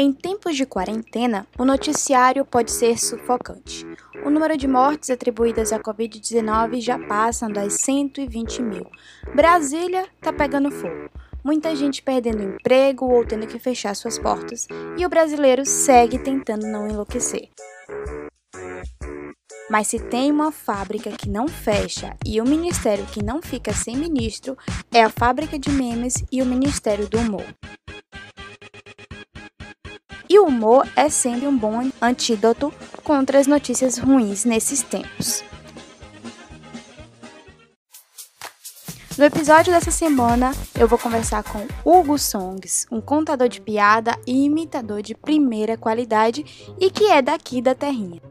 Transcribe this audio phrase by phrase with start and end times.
[0.00, 3.84] Em tempos de quarentena, o noticiário pode ser sufocante.
[4.24, 8.86] O número de mortes atribuídas à Covid-19 já passa das 120 mil.
[9.34, 11.10] Brasília está pegando fogo.
[11.42, 16.64] Muita gente perdendo emprego ou tendo que fechar suas portas, e o brasileiro segue tentando
[16.64, 17.48] não enlouquecer.
[19.68, 23.96] Mas se tem uma fábrica que não fecha e o ministério que não fica sem
[23.96, 24.56] ministro,
[24.92, 27.44] é a fábrica de memes e o Ministério do Humor.
[30.28, 35.42] E o humor é sempre um bom antídoto contra as notícias ruins nesses tempos.
[39.16, 44.44] No episódio dessa semana, eu vou conversar com Hugo Songs, um contador de piada e
[44.44, 48.22] imitador de primeira qualidade e que é daqui da terrinha.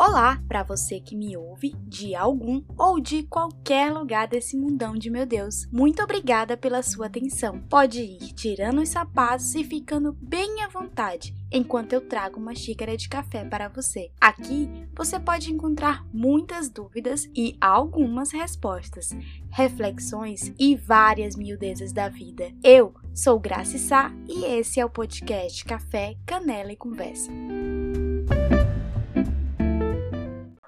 [0.00, 5.10] Olá para você que me ouve de algum ou de qualquer lugar desse mundão de
[5.10, 5.66] meu Deus.
[5.72, 7.60] Muito obrigada pela sua atenção.
[7.68, 12.96] Pode ir tirando os sapatos e ficando bem à vontade enquanto eu trago uma xícara
[12.96, 14.12] de café para você.
[14.20, 19.10] Aqui você pode encontrar muitas dúvidas e algumas respostas,
[19.50, 22.52] reflexões e várias miudezas da vida.
[22.62, 27.32] Eu sou Graça Sá e esse é o podcast Café, Canela e Conversa.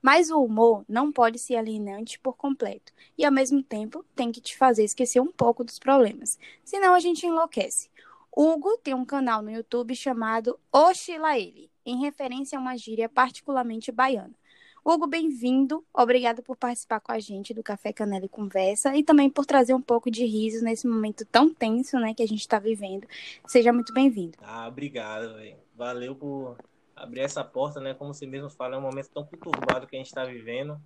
[0.03, 4.41] Mas o humor não pode ser alienante por completo e, ao mesmo tempo, tem que
[4.41, 7.91] te fazer esquecer um pouco dos problemas, senão a gente enlouquece.
[8.35, 13.91] Hugo tem um canal no YouTube chamado Oxila Ele, em referência a uma gíria particularmente
[13.91, 14.35] baiana.
[14.83, 15.85] Hugo, bem-vindo.
[15.93, 19.75] Obrigada por participar com a gente do Café Canela e Conversa e também por trazer
[19.75, 23.07] um pouco de riso nesse momento tão tenso, né, que a gente está vivendo.
[23.47, 24.39] Seja muito bem-vindo.
[24.41, 25.57] Ah, obrigado, véio.
[25.77, 26.57] Valeu por
[27.01, 27.95] abrir essa porta, né?
[27.95, 30.81] Como você mesmo fala, é um momento tão conturbado que a gente está vivendo.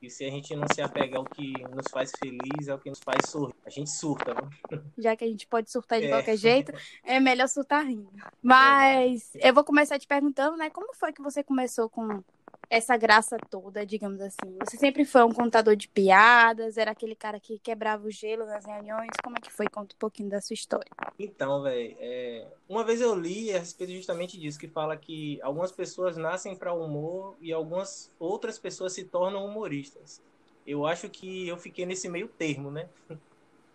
[0.00, 2.90] E se a gente não se apegar ao que nos faz feliz, é o que
[2.90, 3.54] nos faz sorrir.
[3.64, 4.82] A gente surta, né?
[4.98, 6.10] Já que a gente pode surtar de é.
[6.10, 8.10] qualquer jeito, é melhor surtar rindo.
[8.42, 9.48] Mas é.
[9.48, 10.70] eu vou começar te perguntando, né?
[10.70, 12.22] Como foi que você começou com
[12.68, 14.56] essa graça toda, digamos assim?
[14.60, 16.76] Você sempre foi um contador de piadas?
[16.76, 19.10] Era aquele cara que quebrava o gelo nas reuniões?
[19.22, 19.68] Como é que foi?
[19.68, 20.90] Conta um pouquinho da sua história.
[21.18, 22.46] Então, velho, é...
[22.68, 26.72] uma vez eu li a respeito justamente disso, que fala que algumas pessoas nascem para
[26.72, 30.20] humor e algumas outras pessoas se tornam humoristas.
[30.66, 32.88] Eu acho que eu fiquei nesse meio termo, né?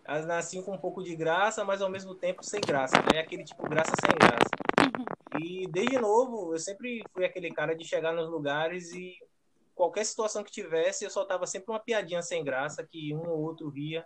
[0.04, 2.96] As nasci com um pouco de graça, mas ao mesmo tempo sem graça.
[2.98, 3.18] Né?
[3.18, 4.61] É aquele tipo graça sem graça.
[5.38, 9.16] E desde novo, eu sempre fui aquele cara de chegar nos lugares e
[9.74, 13.68] qualquer situação que tivesse, eu soltava sempre uma piadinha sem graça que um ou outro
[13.68, 14.04] ria.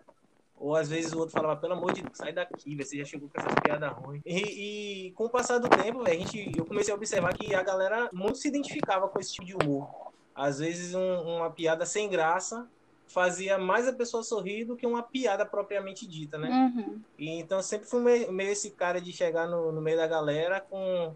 [0.59, 3.29] Ou às vezes o outro falava, pelo amor de Deus, sai daqui, você já chegou
[3.29, 4.23] com essas piadas ruins.
[4.25, 7.63] E, e, com o passar do tempo, a gente, eu comecei a observar que a
[7.63, 9.87] galera muito se identificava com esse tipo de humor.
[10.35, 12.67] Às vezes um, uma piada sem graça
[13.07, 16.49] fazia mais a pessoa sorrir do que uma piada propriamente dita, né?
[16.51, 17.01] Uhum.
[17.19, 20.61] E, então sempre fui meio, meio, esse cara de chegar no, no meio da galera
[20.61, 21.15] com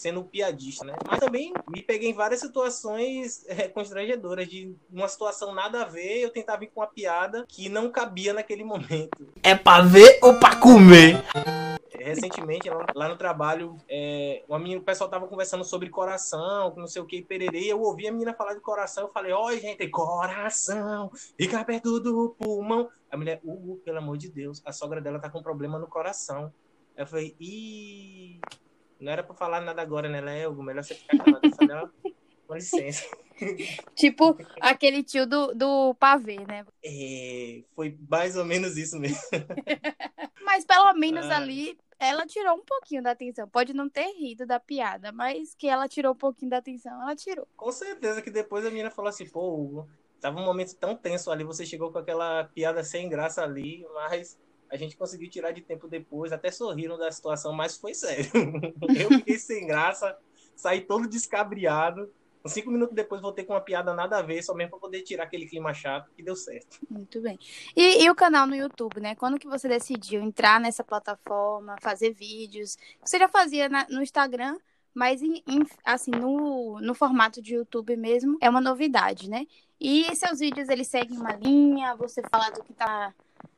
[0.00, 0.94] sendo piadista, né?
[1.06, 6.18] Mas também me peguei em várias situações é, constrangedoras, de uma situação nada a ver,
[6.20, 9.28] eu tentava vir com uma piada que não cabia naquele momento.
[9.42, 11.22] É pra ver ou pra comer?
[12.02, 17.02] recentemente, lá no trabalho, é, uma menina, o pessoal tava conversando sobre coração, não sei
[17.02, 21.10] o que, pererê, eu ouvi a menina falar de coração, eu falei, ó, gente, coração,
[21.38, 22.88] fica perto do pulmão.
[23.10, 26.52] A mulher, Hugo, pelo amor de Deus, a sogra dela tá com problema no coração.
[26.96, 28.40] Eu falei, ih,
[29.00, 30.62] não era pra falar nada agora, né, Léo?
[30.62, 31.92] Melhor você ficar calado, dela.
[32.46, 33.06] Com licença.
[33.94, 36.66] tipo aquele tio do, do pavê, né?
[36.84, 39.18] É, foi mais ou menos isso mesmo.
[40.44, 41.36] Mas pelo menos ah.
[41.36, 43.46] ali ela tirou um pouquinho da atenção.
[43.46, 47.14] Pode não ter rido da piada, mas que ela tirou um pouquinho da atenção, ela
[47.14, 47.46] tirou.
[47.54, 51.30] Com certeza que depois a menina falou assim, pô, Hugo, tava um momento tão tenso
[51.30, 54.38] ali, você chegou com aquela piada sem graça ali, mas
[54.70, 58.30] a gente conseguiu tirar de tempo depois, até sorriram da situação, mas foi sério.
[58.98, 60.16] Eu fiquei sem graça,
[60.54, 62.10] saí todo descabriado.
[62.46, 65.24] Cinco minutos depois voltei com uma piada nada a ver, só mesmo para poder tirar
[65.24, 66.78] aquele clima chato, que deu certo.
[66.88, 67.38] Muito bem.
[67.76, 69.14] E, e, o canal no YouTube, né?
[69.14, 72.78] Quando que você decidiu entrar nessa plataforma, fazer vídeos?
[73.04, 74.56] Você já fazia na, no Instagram,
[74.94, 79.46] mas em, em, assim, no, no formato de YouTube mesmo, é uma novidade, né?
[79.78, 83.12] E seus vídeos, eles seguem uma linha, você fala do que tá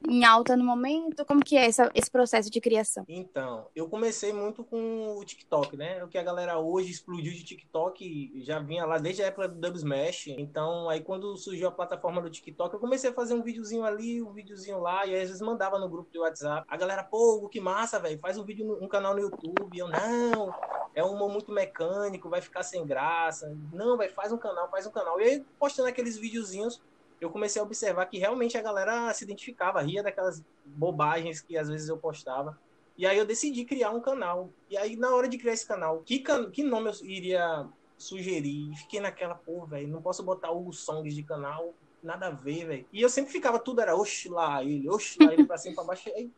[0.09, 1.25] em alta no momento?
[1.25, 3.05] Como que é essa, esse processo de criação?
[3.09, 6.03] Então, eu comecei muito com o TikTok, né?
[6.05, 9.61] O que a galera hoje explodiu de TikTok já vinha lá desde a época do
[9.61, 10.29] Dub Smash.
[10.29, 14.23] Então, aí quando surgiu a plataforma do TikTok, eu comecei a fazer um videozinho ali,
[14.23, 16.67] um videozinho lá, e aí, às vezes mandava no grupo de WhatsApp.
[16.69, 19.79] A galera, pô, que massa, velho, faz um vídeo, no, um canal no YouTube.
[19.79, 20.55] Eu, não,
[20.95, 23.57] é um muito mecânico, vai ficar sem graça.
[23.73, 25.21] Não, velho, faz um canal, faz um canal.
[25.21, 26.81] E aí, postando aqueles videozinhos,
[27.23, 31.69] eu comecei a observar que realmente a galera se identificava, ria daquelas bobagens que às
[31.69, 32.59] vezes eu postava.
[32.99, 34.51] E aí eu decidi criar um canal.
[34.69, 36.51] E aí, na hora de criar esse canal, que, can...
[36.51, 38.75] que nome eu iria sugerir?
[38.77, 41.73] Fiquei naquela, pô, velho, não posso botar Hugo Songs de canal,
[42.03, 42.87] nada a ver, velho.
[42.93, 45.85] E eu sempre ficava, tudo era oxi lá ele, oxi lá ele, pra cima, pra
[45.85, 46.11] baixo.
[46.17, 46.29] Aí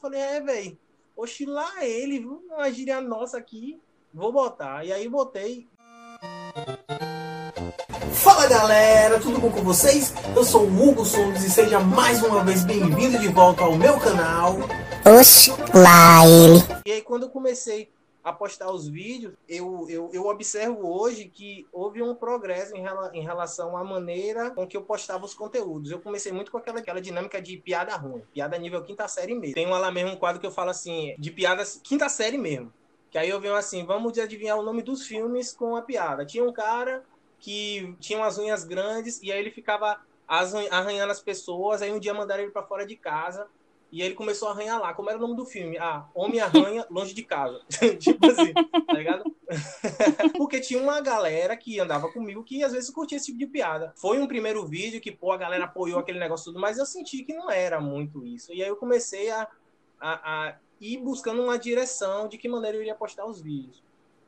[0.00, 0.76] falei, é, velho,
[1.16, 3.80] oxi lá ele, uma gíria nossa aqui,
[4.12, 4.84] vou botar.
[4.84, 5.68] E aí botei.
[8.12, 10.12] Fala galera, tudo bom com vocês?
[10.36, 13.98] Eu sou o Hugo Songs e seja mais uma vez bem-vindo de volta ao meu
[13.98, 14.56] canal.
[15.18, 16.58] Oxi, lá ele.
[16.86, 17.90] E aí quando eu comecei
[18.22, 23.10] a postar os vídeos, eu, eu, eu observo hoje que houve um progresso em, rela,
[23.14, 25.90] em relação à maneira com que eu postava os conteúdos.
[25.90, 29.54] Eu comecei muito com aquela, aquela dinâmica de piada ruim, piada nível quinta série mesmo.
[29.54, 32.72] Tem lá mesmo um quadro que eu falo assim, de piadas quinta série mesmo.
[33.10, 36.24] Que aí eu venho assim, vamos adivinhar o nome dos filmes com a piada.
[36.24, 37.02] Tinha um cara
[37.42, 40.00] que tinha umas unhas grandes e aí ele ficava
[40.70, 41.82] arranhando as pessoas.
[41.82, 43.48] Aí um dia mandaram ele para fora de casa
[43.90, 44.94] e ele começou a arranhar lá.
[44.94, 45.76] Como era o nome do filme?
[45.76, 47.60] Ah, Homem Arranha Longe de Casa.
[47.98, 49.24] tipo assim, tá ligado?
[50.38, 53.92] Porque tinha uma galera que andava comigo que às vezes curtia esse tipo de piada.
[53.96, 57.24] Foi um primeiro vídeo que, pô, a galera apoiou aquele negócio tudo, mas eu senti
[57.24, 58.54] que não era muito isso.
[58.54, 59.48] E aí eu comecei a,
[60.00, 63.82] a, a ir buscando uma direção de que maneira eu iria postar os vídeos.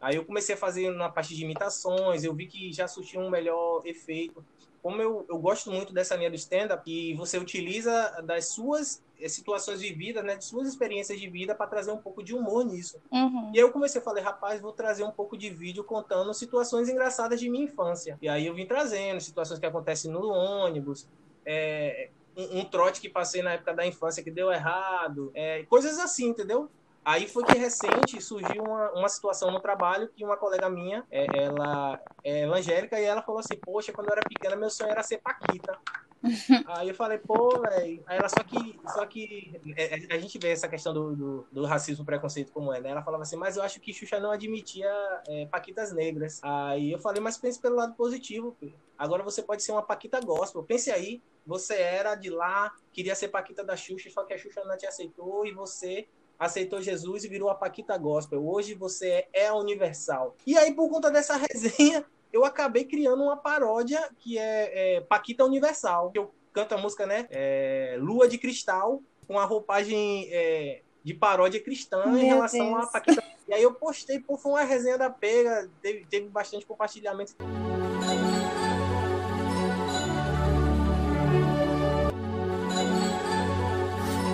[0.04, 3.30] Aí eu comecei a fazer na parte de imitações, eu vi que já surtiu um
[3.30, 4.44] melhor efeito.
[4.82, 9.30] Como eu, eu gosto muito dessa linha do stand-up, que você utiliza das suas eh,
[9.30, 13.00] situações vividas, né, de suas experiências de vida para trazer um pouco de humor nisso.
[13.10, 13.50] Uhum.
[13.54, 16.86] E aí eu comecei a falar, rapaz, vou trazer um pouco de vídeo contando situações
[16.90, 18.18] engraçadas de minha infância.
[18.20, 21.08] E aí eu vim trazendo situações que acontecem no ônibus,
[21.46, 25.98] é, um, um, trote que passei na época da infância que deu errado, é, coisas
[25.98, 26.68] assim, entendeu?
[27.04, 31.26] Aí foi que recente surgiu uma, uma situação no trabalho que uma colega minha, é,
[31.44, 35.02] ela é evangélica, e ela falou assim: Poxa, quando eu era pequena, meu sonho era
[35.02, 35.78] ser Paquita.
[36.66, 38.02] Aí eu falei, pô, velho.
[38.06, 38.80] Aí ela só que.
[38.94, 42.72] Só que é, é, a gente vê essa questão do, do, do, racismo preconceito como
[42.72, 42.90] é, né?
[42.90, 44.90] Ela falava assim, mas eu acho que Xuxa não admitia
[45.28, 46.40] é, Paquitas negras.
[46.42, 48.74] Aí eu falei, mas pense pelo lado positivo, filho.
[48.96, 50.62] Agora você pode ser uma Paquita gospel.
[50.62, 54.64] Pense aí, você era de lá, queria ser Paquita da Xuxa, só que a Xuxa
[54.64, 56.08] não te aceitou e você
[56.44, 58.46] aceitou Jesus e virou a Paquita Gospel.
[58.46, 60.36] Hoje você é, é a Universal.
[60.46, 65.44] E aí, por conta dessa resenha, eu acabei criando uma paródia que é, é Paquita
[65.44, 66.12] Universal.
[66.14, 67.26] Eu canto a música, né?
[67.30, 72.84] É, Lua de Cristal, com a roupagem é, de paródia cristã Meu em relação Deus.
[72.84, 73.22] a Paquita.
[73.46, 77.34] E aí eu postei, pô, foi uma resenha da pega, teve, teve bastante compartilhamento.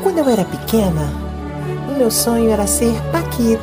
[0.03, 1.30] Quando eu era pequena,
[1.91, 3.63] o meu sonho era ser Paquita.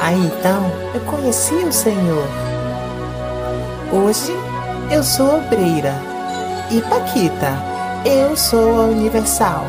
[0.00, 2.26] Aí então eu conheci o Senhor.
[3.92, 4.32] Hoje
[4.90, 5.94] eu sou obreira
[6.70, 7.52] e Paquita,
[8.04, 9.64] eu sou a universal.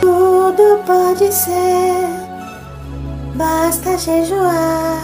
[0.00, 2.06] Tudo pode ser,
[3.34, 5.02] basta jejuar.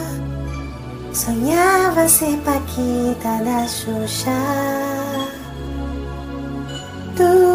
[1.12, 4.30] Sonhava ser Paquita da Xuxa.
[7.16, 7.47] Tudo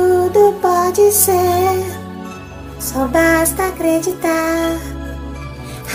[0.84, 1.86] pode ser,
[2.78, 4.78] só basta acreditar.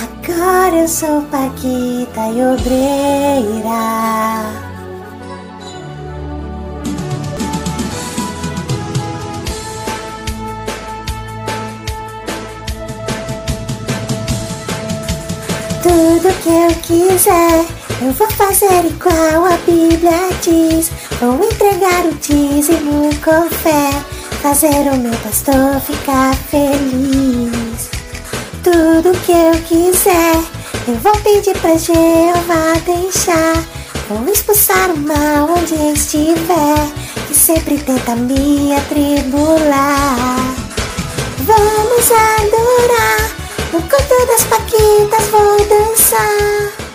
[0.03, 3.79] Agora eu sou Paquita e obreira.
[15.83, 17.67] Tudo que eu quiser,
[18.01, 20.91] eu vou fazer igual a Bíblia diz.
[21.21, 23.91] Vou entregar o dízimo com fé,
[24.43, 27.91] fazer o meu pastor ficar feliz.
[28.63, 30.35] Tudo que eu quiser,
[30.87, 33.55] eu vou pedir pra Jeová deixar.
[34.09, 36.77] Vou expulsar o mal onde estiver,
[37.27, 40.55] que sempre tenta me atribular.
[41.39, 43.37] Vamos adorar,
[43.73, 46.89] no canto das paquitas vou dançar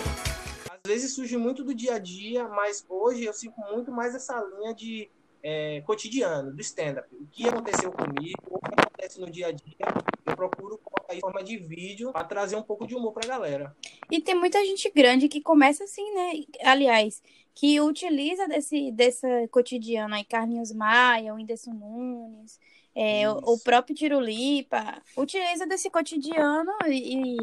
[0.86, 4.38] às vezes surge muito do dia a dia, mas hoje eu sinto muito mais essa
[4.38, 5.10] linha de
[5.44, 7.06] é, cotidiano, do stand-up.
[7.14, 9.76] O que aconteceu comigo, o que acontece no dia a dia,
[10.24, 13.28] eu procuro colocar em forma de vídeo para trazer um pouco de humor para a
[13.28, 13.76] galera.
[14.10, 16.32] E tem muita gente grande que começa assim, né?
[16.62, 17.22] Aliás,
[17.54, 22.58] que utiliza desse, desse cotidiano aí, Carlinhos Maia, o Whindersson Nunes,
[22.94, 27.36] é, o, o, próprio Tirulipa, utiliza desse cotidiano e,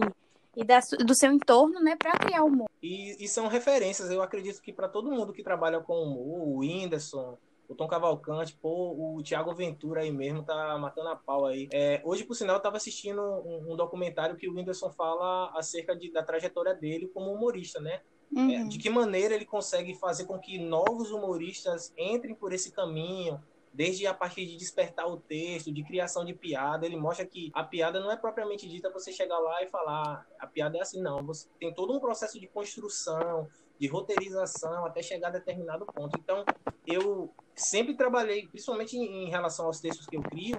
[0.55, 2.67] e da, do seu entorno, né, para criar humor.
[2.81, 6.57] E, e, são referências, eu acredito que para todo mundo que trabalha com humor, o
[6.59, 7.37] Whindersson,
[7.71, 11.69] o Tom Cavalcante, pô, o Thiago Ventura aí mesmo tá matando a pau aí.
[11.71, 15.95] É, hoje, por sinal, eu tava assistindo um, um, documentário que o Whindersson fala acerca
[15.95, 18.01] de, da trajetória dele como humorista, né?
[18.31, 18.51] Uhum.
[18.51, 23.41] É, de que maneira ele consegue fazer com que novos humoristas entrem por esse caminho,
[23.73, 27.63] desde a partir de despertar o texto, de criação de piada, ele mostra que a
[27.63, 31.25] piada não é propriamente dita você chegar lá e falar, a piada é assim, não.
[31.25, 33.47] Você tem todo um processo de construção,
[33.81, 36.15] de roteirização até chegar a determinado ponto.
[36.19, 36.45] Então,
[36.85, 40.55] eu sempre trabalhei, principalmente em relação aos textos que eu crio,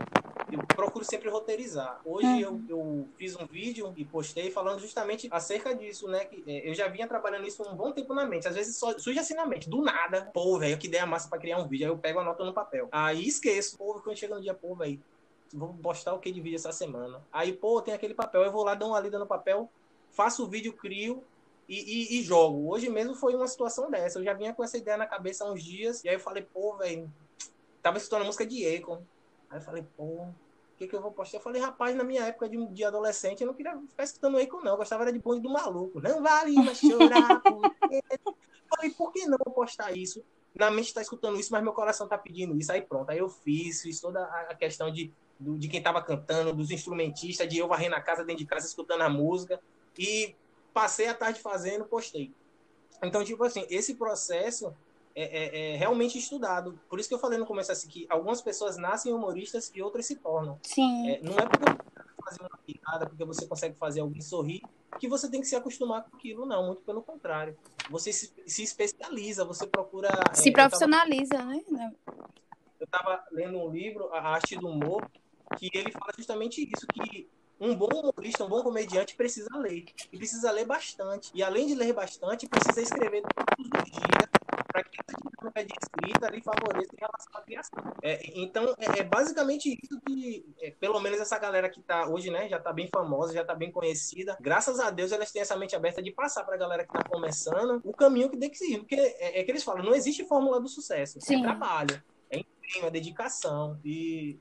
[0.50, 2.00] eu procuro sempre roteirizar.
[2.04, 2.64] Hoje uhum.
[2.68, 6.24] eu, eu, fiz um vídeo e postei falando justamente acerca disso, né?
[6.24, 8.48] Que, é, eu já vinha trabalhando isso um bom tempo na mente.
[8.48, 10.28] Às vezes só, surge assim na mente, do nada.
[10.34, 11.86] Pô, velho, que ideia massa pra criar um vídeo.
[11.86, 12.88] Aí eu pego a nota no papel.
[12.90, 13.78] Aí esqueço.
[13.78, 15.00] Pô, quando chega no dia, pô, velho,
[15.54, 17.22] vou postar o que de vídeo essa semana.
[17.32, 18.42] Aí, pô, tem aquele papel.
[18.42, 19.70] Eu vou lá, dou uma lida no papel,
[20.10, 21.22] faço o vídeo, crio
[21.68, 21.76] e,
[22.16, 22.72] e, e, jogo.
[22.72, 24.18] Hoje mesmo foi uma situação dessa.
[24.18, 26.02] Eu já vinha com essa ideia na cabeça há uns dias.
[26.04, 27.10] E aí eu falei, pô, velho,
[27.82, 29.02] tava escutando a música de Akon.
[29.48, 30.34] Aí eu falei, pô, o
[30.76, 31.38] que, que eu vou postar?
[31.38, 34.60] Eu falei, rapaz, na minha época de, de adolescente, eu não queria ficar escutando Akon,
[34.60, 34.72] não.
[34.72, 36.00] Eu gostava era de bonde do maluco.
[36.00, 37.40] Não vale mais chorar.
[37.42, 38.02] Porque...
[38.68, 40.22] falei, por que não postar isso?
[40.54, 42.70] Na mente tá escutando isso, mas meu coração tá pedindo isso.
[42.72, 46.70] Aí pronto, aí eu fiz, fiz toda a questão de, de quem tava cantando, dos
[46.70, 49.60] instrumentistas, de eu varrendo a casa dentro de casa, escutando a música.
[49.98, 50.34] E
[50.72, 52.32] passei a tarde fazendo, postei.
[53.02, 54.74] Então, tipo assim, esse processo
[55.14, 56.78] é, é, é, realmente estudado.
[56.88, 60.06] Por isso que eu falei no começo assim, que algumas pessoas nascem humoristas e outras
[60.06, 60.58] se tornam.
[60.62, 61.10] Sim.
[61.10, 64.62] É, não é porque você fazer uma piada, porque você consegue fazer alguém sorrir,
[64.98, 66.66] que você tem que se acostumar com aquilo, não.
[66.66, 67.56] Muito pelo contrário.
[67.90, 70.08] Você se, se especializa, você procura.
[70.32, 71.94] Se é, profissionaliza, eu tava, né?
[72.80, 75.08] Eu estava lendo um livro, A Arte do Humor,
[75.56, 77.28] que ele fala justamente isso, que
[77.62, 79.84] um bom humorista, um bom comediante precisa ler.
[80.12, 81.30] E precisa ler bastante.
[81.32, 85.74] E além de ler bastante, precisa escrever todos os dias para que essa dinâmica de
[85.80, 87.78] escrita lhe favoreça em relação à criação.
[88.02, 92.30] É, então, é, é, basicamente isso que, é, pelo menos essa galera que está hoje,
[92.30, 94.36] né, já está bem famosa, já está bem conhecida.
[94.40, 97.08] Graças a Deus, elas têm essa mente aberta de passar para a galera que está
[97.08, 98.78] começando o caminho que tem que seguir.
[98.78, 101.18] Porque é, é, que eles falam, não existe fórmula do sucesso.
[101.18, 101.40] É Sim.
[101.40, 103.78] É trabalho, é empenho, é dedicação.
[103.84, 104.40] E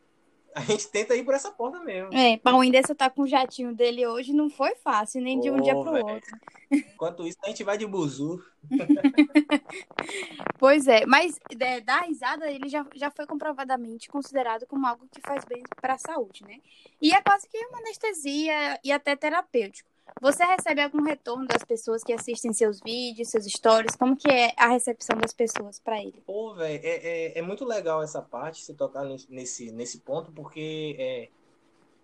[0.55, 2.13] a gente tenta ir por essa porta mesmo.
[2.13, 5.49] É, para o Whindersson tá com o jatinho dele hoje não foi fácil, nem de
[5.49, 6.37] um dia para o outro.
[6.71, 8.41] Enquanto isso, a gente vai de buzu.
[10.57, 15.19] pois é, mas é, dar risada, ele já, já foi comprovadamente considerado como algo que
[15.21, 16.59] faz bem para a saúde, né?
[17.01, 19.90] E é quase que uma anestesia e até terapêutico.
[20.19, 23.95] Você recebe algum retorno das pessoas que assistem seus vídeos, seus stories?
[23.95, 26.21] Como que é a recepção das pessoas para ele?
[26.25, 30.95] Pô, velho, é, é, é, muito legal essa parte, você tocar nesse, nesse ponto, porque
[30.99, 31.29] é,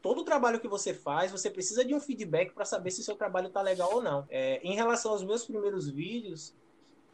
[0.01, 3.03] todo o trabalho que você faz, você precisa de um feedback para saber se o
[3.03, 4.25] seu trabalho tá legal ou não.
[4.29, 6.55] É, em relação aos meus primeiros vídeos,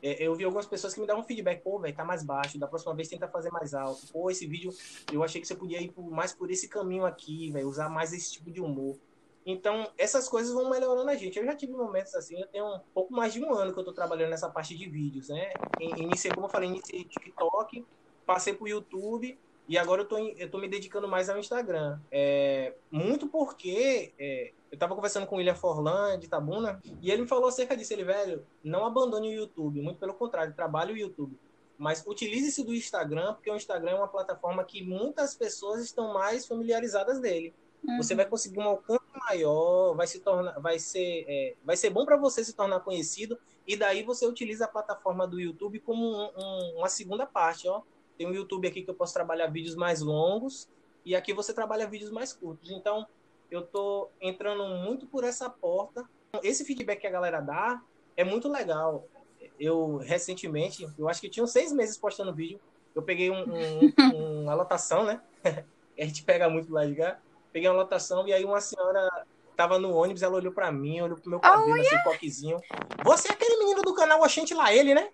[0.02, 2.68] é, eu vi algumas pessoas que me davam feedback, pô, velho, tá mais baixo, da
[2.68, 4.06] próxima vez tenta fazer mais alto.
[4.12, 4.72] Pô, esse vídeo,
[5.12, 8.34] eu achei que você podia ir mais por esse caminho aqui, velho, usar mais esse
[8.34, 8.98] tipo de humor.
[9.46, 11.38] Então, essas coisas vão melhorando a gente.
[11.38, 13.82] Eu já tive momentos assim, eu tenho um pouco mais de um ano que eu
[13.82, 15.58] estou trabalhando nessa parte de vídeos, né?
[15.80, 17.86] Iniciei, como eu falei, iniciei TikTok,
[18.26, 22.02] passei para o YouTube e agora eu tô, eu tô me dedicando mais ao Instagram.
[22.12, 27.24] É, muito porque é, eu estava conversando com o William Forlan, de Tabuna, e ele
[27.24, 27.94] me falou acerca disso.
[27.94, 31.40] Ele, velho, não abandone o YouTube, muito pelo contrário, trabalhe o YouTube.
[31.78, 36.46] Mas utilize-se do Instagram, porque o Instagram é uma plataforma que muitas pessoas estão mais
[36.46, 37.56] familiarizadas dele.
[37.88, 37.98] Uhum.
[37.98, 42.06] Você vai conseguir um alcance maior, vai se tornar, vai ser, é, vai ser bom
[42.06, 43.38] para você se tornar conhecido
[43.68, 47.82] e daí você utiliza a plataforma do YouTube como um, um, uma segunda parte, ó.
[48.18, 50.70] Tem um YouTube aqui que eu posso trabalhar vídeos mais longos
[51.06, 52.72] e aqui você trabalha vídeos mais curtos.
[52.72, 53.06] Então
[53.52, 56.08] eu tô entrando muito por essa porta.
[56.42, 57.82] Esse feedback que a galera dá
[58.16, 59.06] é muito legal.
[59.60, 62.60] Eu recentemente, eu acho que tinha seis meses postando vídeo.
[62.96, 63.94] Eu peguei um, um,
[64.44, 65.22] uma lotação, né?
[66.00, 67.20] a gente pega muito lá de cá
[67.53, 69.07] peguei uma lotação e aí uma senhora
[69.55, 72.57] tava no ônibus, ela olhou pra mim, olhou pro meu cabelo, oh, assim, coquezinho.
[73.03, 75.10] Você é aquele menino do canal Oxente lá ele, né?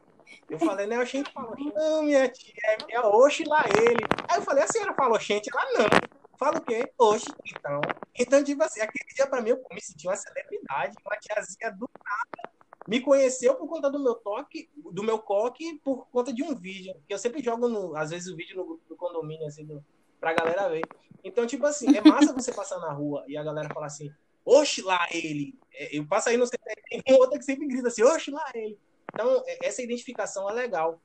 [0.50, 4.04] Eu falei, né, Oxente falou, não, minha tia, é, é Oxi lá ele.
[4.30, 6.10] Aí eu falei, a senhora fala Oxente lá não.
[6.40, 6.90] Fala o quê?
[6.98, 7.82] Oxi, então.
[8.18, 11.90] Então, tipo assim, aquele dia pra mim eu me senti uma celebridade, uma tiazinha do
[12.02, 12.50] nada.
[12.88, 16.96] Me conheceu por conta do meu toque, do meu coque, por conta de um vídeo.
[17.06, 19.84] Que eu sempre jogo, no, às vezes, o vídeo no do condomínio, assim, do,
[20.20, 20.82] pra galera ver.
[21.24, 24.12] Então, tipo assim, é massa você passar na rua e a galera falar assim,
[24.46, 25.58] oxe lá ele.
[25.74, 28.78] É, eu passo aí no centro, tem outra que sempre grita assim, oxe lá ele.
[29.14, 31.02] Então, é, essa identificação é legal,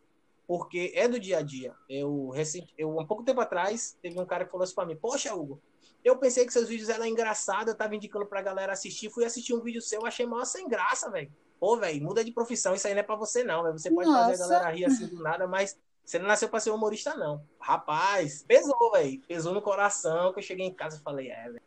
[0.47, 1.75] porque é do dia a dia.
[1.89, 4.97] Eu, recente, eu um pouco tempo atrás, teve um cara que falou assim pra mim,
[4.97, 5.61] poxa, Hugo,
[6.05, 9.55] eu pensei que seus vídeos eram engraçados, eu tava indicando pra galera assistir, fui assistir
[9.55, 11.33] um vídeo seu, achei mal sem graça, velho.
[11.59, 13.79] Pô, velho, muda de profissão, isso aí não é pra você não, véio.
[13.79, 14.31] Você pode Nossa.
[14.31, 17.43] fazer a galera rir assim do nada, mas você não nasceu pra ser humorista, não.
[17.59, 19.21] Rapaz, pesou, velho.
[19.27, 21.63] Pesou no coração que eu cheguei em casa e falei, é, velho,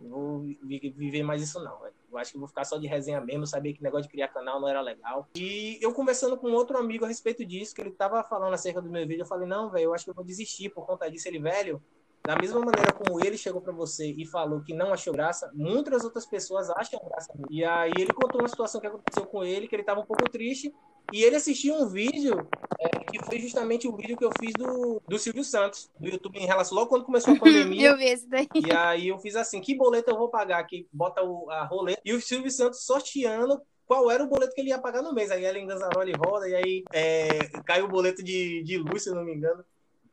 [0.00, 1.94] Não vou viver mais isso não, velho.
[2.10, 4.58] Eu acho que vou ficar só de resenha mesmo, sabia que negócio de criar canal
[4.58, 5.28] não era legal.
[5.34, 8.88] E eu conversando com outro amigo a respeito disso, que ele tava falando acerca do
[8.88, 11.28] meu vídeo, eu falei, não, velho, eu acho que eu vou desistir por conta disso.
[11.28, 11.82] Ele, velho,
[12.26, 16.04] da mesma maneira como ele chegou para você e falou que não achou graça, muitas
[16.04, 17.32] outras pessoas acham graça.
[17.48, 20.28] E aí ele contou uma situação que aconteceu com ele, que ele estava um pouco
[20.28, 20.74] triste,
[21.12, 22.48] e ele assistiu um vídeo
[22.80, 26.38] é, que foi justamente o vídeo que eu fiz do, do Silvio Santos, do YouTube,
[26.38, 27.90] em relação logo quando começou a pandemia.
[27.90, 28.48] eu vi esse daí.
[28.54, 30.62] E aí eu fiz assim, que boleto eu vou pagar?
[30.64, 32.00] Que bota o, a roleta.
[32.04, 35.30] E o Silvio Santos sorteando qual era o boleto que ele ia pagar no mês.
[35.30, 37.28] Aí ela Ganzaroli roda, e aí é,
[37.64, 39.64] caiu o boleto de, de luz, se eu não me engano.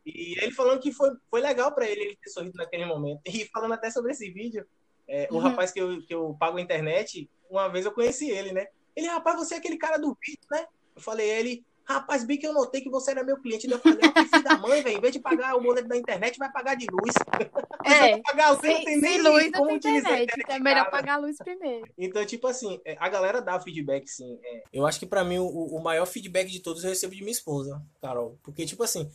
[0.05, 3.21] E ele falando que foi, foi legal para ele, ele ter sorrido naquele momento.
[3.25, 4.65] E falando até sobre esse vídeo,
[5.07, 5.37] é, uhum.
[5.37, 8.67] o rapaz que eu, que eu pago a internet, uma vez eu conheci ele, né?
[8.95, 10.67] Ele, rapaz, você é aquele cara do vídeo, né?
[10.95, 13.69] Eu falei, ele, rapaz, bem que eu notei que você era meu cliente.
[13.69, 16.37] Eu falei, que filho da mãe, velho, em vez de pagar o boleto da internet,
[16.37, 17.13] vai pagar de luz.
[17.85, 20.31] É, pagar, você sem, não tem nem luz como não tem internet.
[20.47, 21.85] É melhor pagar a luz primeiro.
[21.97, 24.39] Então, tipo assim, é, a galera dá feedback, sim.
[24.41, 24.63] É.
[24.71, 27.33] Eu acho que para mim o, o maior feedback de todos eu recebo de minha
[27.33, 28.39] esposa, Carol.
[28.41, 29.11] Porque, tipo assim,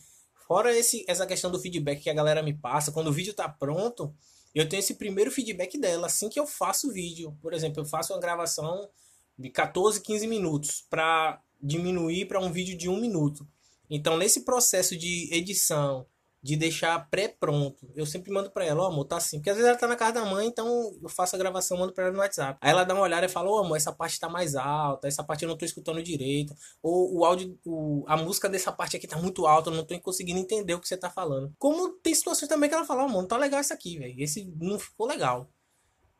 [0.49, 3.47] Fora esse, essa questão do feedback que a galera me passa, quando o vídeo tá
[3.47, 4.11] pronto,
[4.55, 7.37] eu tenho esse primeiro feedback dela assim que eu faço o vídeo.
[7.39, 8.89] Por exemplo, eu faço uma gravação
[9.37, 13.47] de 14, 15 minutos para diminuir para um vídeo de um minuto.
[13.89, 16.05] Então, nesse processo de edição,
[16.41, 17.91] de deixar pré-pronto.
[17.93, 19.37] Eu sempre mando para ela, ó, oh, amor, tá assim.
[19.37, 20.67] Porque às vezes ela tá na casa da mãe, então
[21.01, 22.57] eu faço a gravação, mando para ela no WhatsApp.
[22.61, 25.07] Aí ela dá uma olhada e fala, ô, oh, amor, essa parte tá mais alta,
[25.07, 26.55] essa parte eu não tô escutando direito.
[26.81, 29.99] Ou o áudio, o, a música dessa parte aqui tá muito alta, eu não tô
[29.99, 31.53] conseguindo entender o que você tá falando.
[31.57, 33.97] Como tem situações também que ela fala, ó, oh, amor, não tá legal isso aqui,
[33.99, 34.15] velho.
[34.17, 35.49] Esse não ficou legal.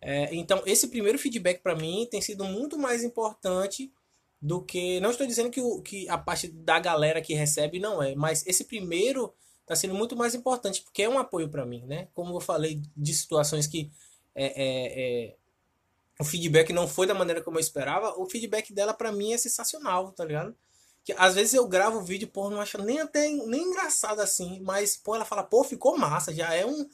[0.01, 3.91] É, então, esse primeiro feedback para mim tem sido muito mais importante
[4.41, 5.00] do que.
[5.00, 8.46] Não estou dizendo que, o, que a parte da galera que recebe não é, mas
[8.48, 12.08] esse primeiro está sendo muito mais importante, porque é um apoio para mim, né?
[12.13, 13.91] Como eu falei de situações que
[14.34, 15.36] é, é, é,
[16.19, 19.38] o feedback não foi da maneira como eu esperava, o feedback dela para mim é
[19.38, 20.55] sensacional, tá ligado?
[21.03, 24.60] Que às vezes eu gravo o vídeo, pô, não acho nem até nem engraçado assim,
[24.62, 26.89] mas pô, ela fala, pô, ficou massa, já é um,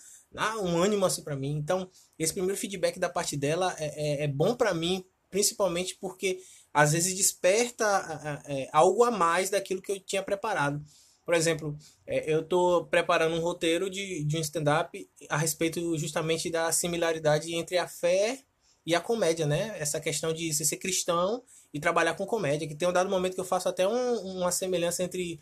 [0.62, 1.52] um ânimo assim para mim.
[1.52, 6.40] Então, esse primeiro feedback da parte dela é, é, é bom para mim, principalmente porque
[6.76, 10.84] às vezes desperta é, algo a mais daquilo que eu tinha preparado.
[11.24, 16.50] Por exemplo, é, eu estou preparando um roteiro de, de um stand-up a respeito justamente
[16.50, 18.44] da similaridade entre a fé
[18.86, 19.74] e a comédia, né?
[19.80, 21.42] Essa questão de ser cristão
[21.74, 24.52] e trabalhar com comédia, que tem um dado momento que eu faço até um, uma
[24.52, 25.40] semelhança entre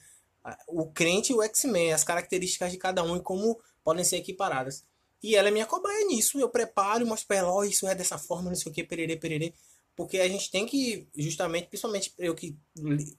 [0.68, 4.86] o crente e o X-Men, as características de cada um e como podem ser equiparadas.
[5.24, 8.20] E ela é minha cobaia nisso, eu preparo mostro pra ela, oh, isso é dessa
[8.20, 9.54] forma, não sei o que, pererê, pererê.
[9.96, 12.58] Porque a gente tem que, justamente, principalmente eu que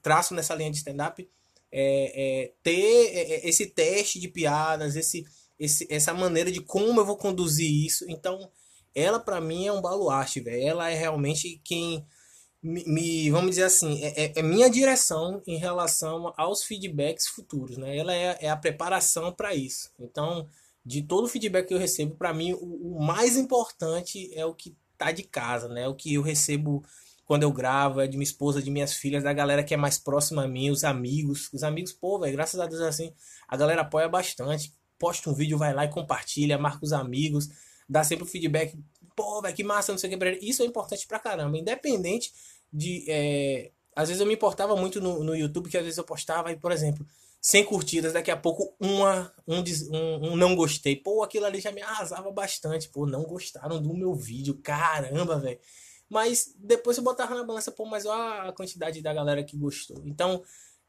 [0.01, 1.27] traço nessa linha de stand-up,
[1.71, 5.25] é, é, ter é, é, esse teste de piadas, esse,
[5.59, 8.05] esse, essa maneira de como eu vou conduzir isso.
[8.09, 8.49] Então,
[8.93, 10.63] ela para mim é um baluarte, velho.
[10.63, 12.05] Ela é realmente quem
[12.61, 17.77] me, me vamos dizer assim, é, é, é, minha direção em relação aos feedbacks futuros,
[17.77, 17.95] né?
[17.97, 19.91] Ela é, é a preparação para isso.
[19.99, 20.47] Então,
[20.83, 24.53] de todo o feedback que eu recebo, para mim o, o mais importante é o
[24.53, 25.87] que tá de casa, né?
[25.87, 26.83] O que eu recebo
[27.25, 29.97] quando eu gravo, é de minha esposa, de minhas filhas, da galera que é mais
[29.97, 31.49] próxima a mim, os amigos.
[31.51, 33.11] Os amigos, pô, velho, graças a Deus assim,
[33.47, 34.73] a galera apoia bastante.
[34.99, 37.49] Posta um vídeo, vai lá e compartilha, marca os amigos,
[37.89, 38.77] dá sempre o feedback.
[39.15, 40.39] Pô, velho, que massa, não sei o que.
[40.41, 41.57] Isso é importante pra caramba.
[41.57, 42.31] Independente
[42.71, 43.05] de.
[43.07, 43.71] É...
[43.95, 46.57] Às vezes eu me importava muito no, no YouTube, que às vezes eu postava e,
[46.57, 47.05] por exemplo,
[47.45, 50.95] 100 curtidas, daqui a pouco uma, um, um, um, não gostei.
[50.95, 52.89] Pô, aquilo ali já me arrasava bastante.
[52.89, 54.55] Pô, não gostaram do meu vídeo.
[54.63, 55.59] Caramba, velho.
[56.09, 60.01] Mas depois eu botava na balança, pô, mas olha a quantidade da galera que gostou.
[60.07, 60.41] Então,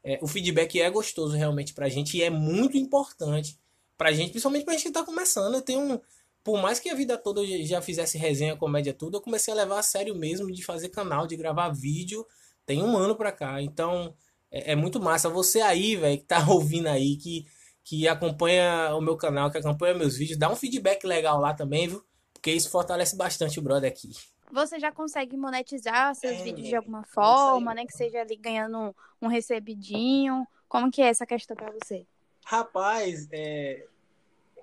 [0.03, 3.59] é, o feedback é gostoso realmente pra gente e é muito importante
[3.95, 5.53] pra gente, principalmente pra gente que tá começando.
[5.53, 6.01] Eu tenho.
[6.43, 9.57] Por mais que a vida toda eu já fizesse resenha, comédia, tudo, eu comecei a
[9.57, 12.25] levar a sério mesmo de fazer canal, de gravar vídeo.
[12.65, 13.61] Tem um ano pra cá.
[13.61, 14.15] Então,
[14.51, 15.29] é, é muito massa.
[15.29, 17.45] Você aí, velho, que tá ouvindo aí, que,
[17.83, 21.87] que acompanha o meu canal, que acompanha meus vídeos, dá um feedback legal lá também,
[21.87, 22.03] viu?
[22.33, 24.11] Porque isso fortalece bastante o brother aqui
[24.51, 27.85] você já consegue monetizar seus é, vídeos de alguma forma, né?
[27.85, 30.47] Que seja ali ganhando um recebidinho.
[30.67, 32.05] Como que é essa questão para você?
[32.45, 33.85] Rapaz, é...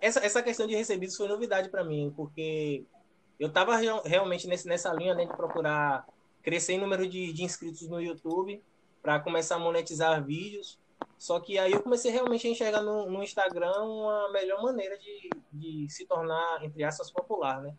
[0.00, 2.84] essa, essa questão de recebidos foi novidade para mim, porque
[3.38, 6.06] eu estava real, realmente nesse, nessa linha né, de procurar
[6.42, 8.62] crescer em número de, de inscritos no YouTube
[9.04, 10.78] para começar a monetizar vídeos.
[11.18, 15.30] Só que aí eu comecei realmente a enxergar no, no Instagram uma melhor maneira de,
[15.52, 17.74] de se tornar, entre aspas, popular, né?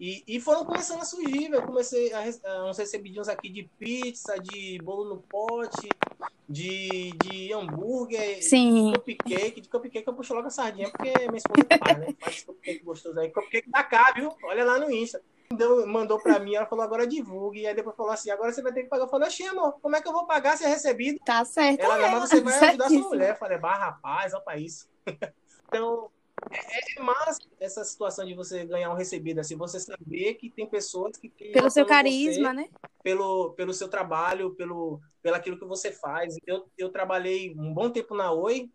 [0.00, 4.38] E, e foram começando a surgir, eu comecei a, a uns recebidinhos aqui de pizza,
[4.38, 5.88] de bolo no pote,
[6.48, 8.92] de, de hambúrguer, Sim.
[8.92, 9.60] de cupcake.
[9.60, 12.16] De cupcake eu puxo logo a sardinha, porque minha esposa faz, né?
[12.20, 13.30] Faz cupcake gostoso aí.
[13.30, 14.32] Cupcake da cá, viu?
[14.44, 15.20] Olha lá no Insta.
[15.54, 17.60] Deu, mandou pra mim, ela falou, agora divulgue.
[17.60, 19.04] E aí depois falou assim, agora você vai ter que pagar.
[19.04, 21.18] Eu falei, oxi, amor, como é que eu vou pagar se é recebido?
[21.24, 21.80] Tá certo.
[21.80, 23.08] Ela, é, mas você vai ajudar sua certíssimo.
[23.08, 23.30] mulher.
[23.30, 24.88] Eu falei, bah, rapaz, olha pra isso.
[25.68, 26.10] então,
[26.52, 30.66] é, é massa essa situação de você ganhar um recebido, assim, você saber que tem
[30.66, 31.28] pessoas que...
[31.28, 32.68] que Pelo seu carisma, você, né?
[33.02, 36.36] Pelo, pelo seu trabalho, pelo, pelo aquilo que você faz.
[36.46, 38.70] Eu, eu trabalhei um bom tempo na Oi,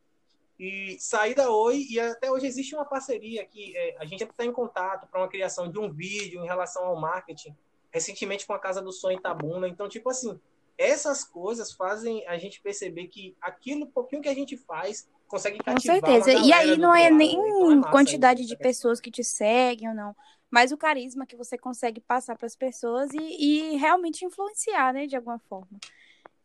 [0.60, 4.46] e saí da Oi e até hoje existe uma parceria que é, a gente está
[4.46, 7.56] em contato para uma criação de um vídeo em relação ao marketing,
[7.92, 9.68] recentemente com a Casa do Sonho Itabuna.
[9.68, 10.39] Então, tipo assim,
[10.78, 15.80] essas coisas fazem a gente perceber que aquilo pouquinho que a gente faz consegue Com
[15.80, 16.34] certeza.
[16.34, 17.50] E aí não é nem né?
[17.50, 20.16] Então é quantidade isso, de essa pessoas que te seguem ou não,
[20.50, 25.08] mas o carisma que você consegue passar para as pessoas e, e realmente influenciar, né,
[25.08, 25.80] de alguma forma.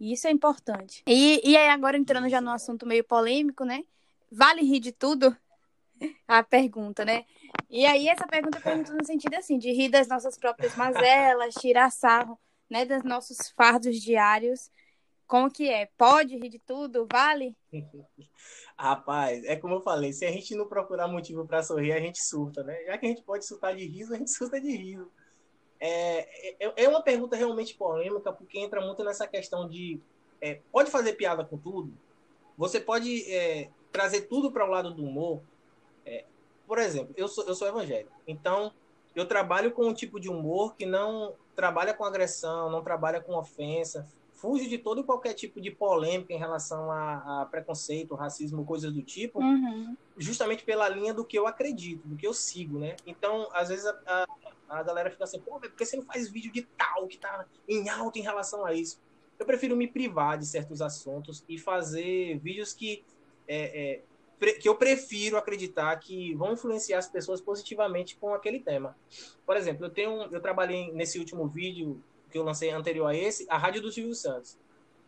[0.00, 1.02] E isso é importante.
[1.06, 3.84] E, e aí, agora entrando já num assunto meio polêmico, né?
[4.30, 5.36] Vale rir de tudo?
[6.28, 7.24] A pergunta, né?
[7.68, 11.90] E aí, essa pergunta pergunta no sentido assim, de rir das nossas próprias mazelas, tirar
[11.90, 12.38] sarro,
[12.70, 14.70] né, dos nossos fardos diários.
[15.26, 15.86] Como que é?
[15.98, 17.06] Pode rir de tudo?
[17.10, 17.56] Vale?
[18.78, 22.22] Rapaz, é como eu falei, se a gente não procurar motivo para sorrir, a gente
[22.22, 22.84] surta, né?
[22.84, 25.10] Já que a gente pode surtar de riso, a gente surta de riso.
[25.80, 30.00] É, é, é uma pergunta realmente polêmica, porque entra muito nessa questão de
[30.40, 31.92] é, pode fazer piada com tudo?
[32.58, 35.44] Você pode é, trazer tudo para o lado do humor?
[36.04, 36.26] É,
[36.66, 38.72] por exemplo, eu sou, eu sou evangélico, então
[39.14, 43.36] eu trabalho com um tipo de humor que não trabalha com agressão, não trabalha com
[43.38, 48.64] ofensa, fuge de todo e qualquer tipo de polêmica em relação a, a preconceito, racismo,
[48.66, 49.96] coisas do tipo, Uhum.
[50.18, 52.96] justamente pela linha do que eu acredito, do que eu sigo, né?
[53.06, 54.24] Então, às vezes a,
[54.68, 57.18] a, a galera fica assim, pô, por que você não faz vídeo de tal que
[57.18, 59.00] tá em alta em relação a isso?
[59.38, 63.04] Eu prefiro me privar de certos assuntos e fazer vídeos que,
[63.46, 64.02] é,
[64.40, 68.96] é, que eu prefiro acreditar que vão influenciar as pessoas positivamente com aquele tema.
[69.46, 73.46] Por exemplo, eu tenho, eu trabalhei nesse último vídeo que eu lancei anterior a esse,
[73.48, 74.58] a rádio do Silvio Santos.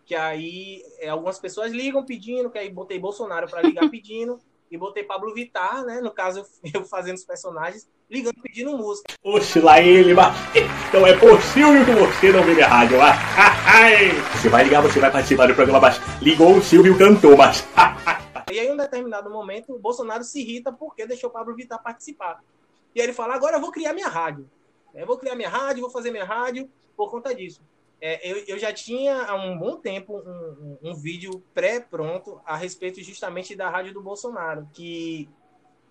[0.07, 4.79] Que aí é, algumas pessoas ligam pedindo, que aí botei Bolsonaro para ligar pedindo, e
[4.79, 6.01] botei Pablo Vittar, né?
[6.01, 9.13] No caso, eu fazendo os personagens, ligando pedindo música.
[9.23, 10.35] Oxe, lá ele, mas
[10.93, 13.01] não é possível que você não ligue a rádio.
[13.01, 13.15] ah,
[13.67, 14.11] ai.
[14.35, 17.67] Você vai ligar, você vai participar do programa, mas ligou o Silvio cantou, mas.
[18.53, 21.81] E aí, em um determinado momento, o Bolsonaro se irrita porque deixou o Pablo Vittar
[21.81, 22.43] participar.
[22.93, 24.51] E aí ele fala: agora eu vou criar minha rádio.
[24.93, 27.63] Eu vou criar minha rádio, vou fazer minha rádio por conta disso.
[28.01, 32.57] É, eu, eu já tinha há um bom tempo um, um, um vídeo pré-pronto a
[32.57, 35.29] respeito justamente da rádio do Bolsonaro, que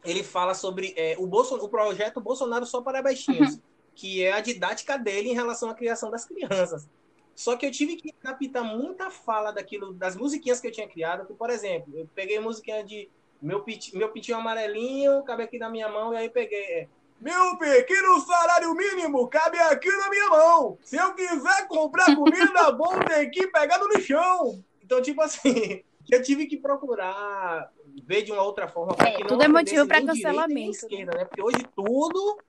[0.04, 3.60] ele fala sobre é, o, Bolso, o projeto Bolsonaro só para baixinhos,
[3.94, 6.88] que é a didática dele em relação à criação das crianças.
[7.36, 11.26] Só que eu tive que adaptar muita fala daquilo, das musiquinhas que eu tinha criado.
[11.26, 13.10] Que, por exemplo, eu peguei musiquinha de
[13.42, 16.60] meu, pit, meu pitinho amarelinho, cabe aqui na minha mão, e aí peguei.
[16.60, 16.88] É,
[17.20, 20.78] meu pequeno salário mínimo cabe aqui na minha mão.
[20.82, 24.64] Se eu quiser comprar comida, vou ter que pegar no chão.
[24.82, 27.72] Então, tipo assim, eu tive que procurar
[28.04, 28.96] ver de uma outra forma.
[29.00, 31.26] É, que não tudo é motivo e nem cancelamento, Esquerda, né?
[31.26, 32.40] Porque hoje tudo,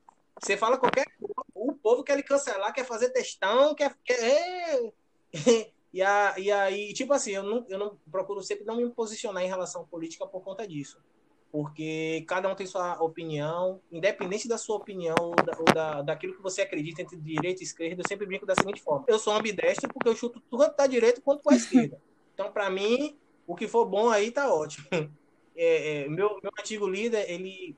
[0.40, 3.94] você fala qualquer coisa, o povo quer cancelar, quer fazer textão, quer.
[4.04, 4.92] quer...
[5.92, 9.42] E, a, e aí, tipo assim, eu não, eu não procuro sempre não me posicionar
[9.42, 11.02] em relação à política por conta disso.
[11.50, 16.36] Porque cada um tem sua opinião, independente da sua opinião ou, da, ou da, daquilo
[16.36, 19.32] que você acredita entre direita e esquerda, eu sempre brinco da seguinte forma: eu sou
[19.32, 22.00] ambidestro porque eu chuto tanto para direita quanto para esquerda.
[22.34, 24.86] Então, para mim, o que for bom aí tá ótimo.
[25.62, 27.76] É, é, meu, meu antigo líder, ele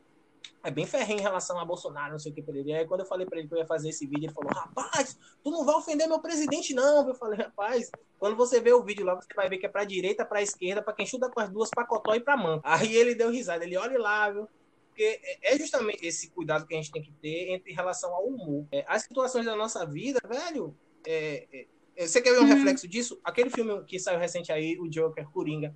[0.65, 2.73] é bem ferrenho em relação a Bolsonaro, não sei o que para ele.
[2.73, 5.17] Aí quando eu falei para ele que eu ia fazer esse vídeo, ele falou: Rapaz,
[5.43, 7.09] tu não vai ofender meu presidente, não.
[7.09, 9.85] Eu falei: Rapaz, quando você vê o vídeo lá, você vai ver que é para
[9.85, 12.61] direita, para esquerda, para quem chuta com as duas, para cotó e para mão.
[12.65, 14.49] Aí ele deu risada, ele olha lá, viu?
[14.89, 18.67] Porque é justamente esse cuidado que a gente tem que ter entre relação ao humor.
[18.73, 22.49] É, as situações da nossa vida, velho, é, é, você quer ver um Uhum.
[22.49, 23.19] reflexo disso?
[23.25, 25.75] Aquele filme que saiu recente aí, o Joker, Coringa,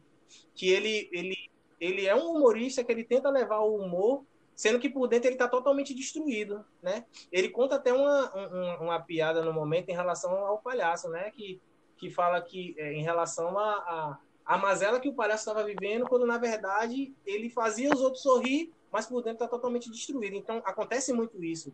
[0.55, 1.35] que ele, ele,
[1.81, 5.35] ele é um humorista que ele tenta levar o humor sendo que por dentro ele
[5.35, 7.05] está totalmente destruído, né?
[7.31, 11.31] Ele conta até uma, uma, uma, piada no momento em relação ao palhaço, né?
[11.31, 11.61] Que,
[11.99, 16.07] que fala que é, em relação a, a, a mazela que o palhaço estava vivendo,
[16.07, 20.35] quando na verdade ele fazia os outros sorrir, mas por dentro está totalmente destruído.
[20.35, 21.71] Então acontece muito isso.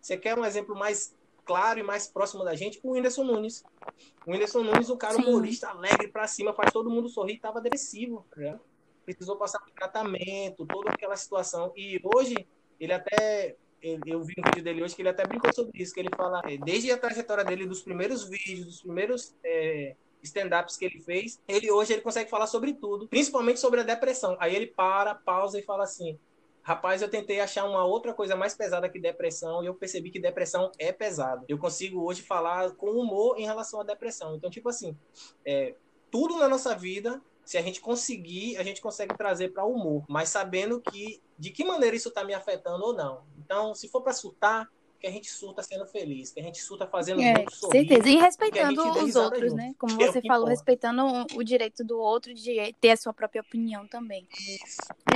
[0.00, 1.14] Você quer um exemplo mais
[1.44, 2.80] claro e mais próximo da gente?
[2.82, 3.62] O Whindersson Nunes.
[4.26, 5.22] O Whindersson Nunes, um cara Sim.
[5.22, 8.58] humorista alegre para cima, faz todo mundo sorrir, estava depressivo, né?
[9.14, 11.72] Precisou passar por tratamento, toda aquela situação.
[11.76, 12.46] E hoje
[12.78, 15.98] ele até eu vi um vídeo dele hoje que ele até brincou sobre isso, que
[15.98, 20.84] ele fala, é, desde a trajetória dele, dos primeiros vídeos, dos primeiros é, stand-ups que
[20.84, 24.36] ele fez, ele hoje ele consegue falar sobre tudo, principalmente sobre a depressão.
[24.38, 26.16] Aí ele para, pausa e fala assim,
[26.62, 30.20] rapaz, eu tentei achar uma outra coisa mais pesada que depressão e eu percebi que
[30.20, 31.44] depressão é pesado.
[31.48, 34.36] Eu consigo hoje falar com humor em relação à depressão.
[34.36, 34.96] Então, tipo assim,
[35.44, 35.74] é,
[36.08, 40.04] tudo na nossa vida, se a gente conseguir, a gente consegue trazer para o humor,
[40.08, 43.24] mas sabendo que de que maneira isso está me afetando ou não.
[43.38, 44.70] Então, se for para surtar,
[45.02, 47.88] que a gente surta sendo feliz, que a gente surta fazendo É, com sorrir.
[47.88, 48.08] certeza.
[48.08, 49.74] E respeitando dê os outros, junto, né?
[49.76, 50.50] Como é você que falou, importa.
[50.50, 51.02] respeitando
[51.36, 54.28] o- direito do outro de ter a sua própria opinião também.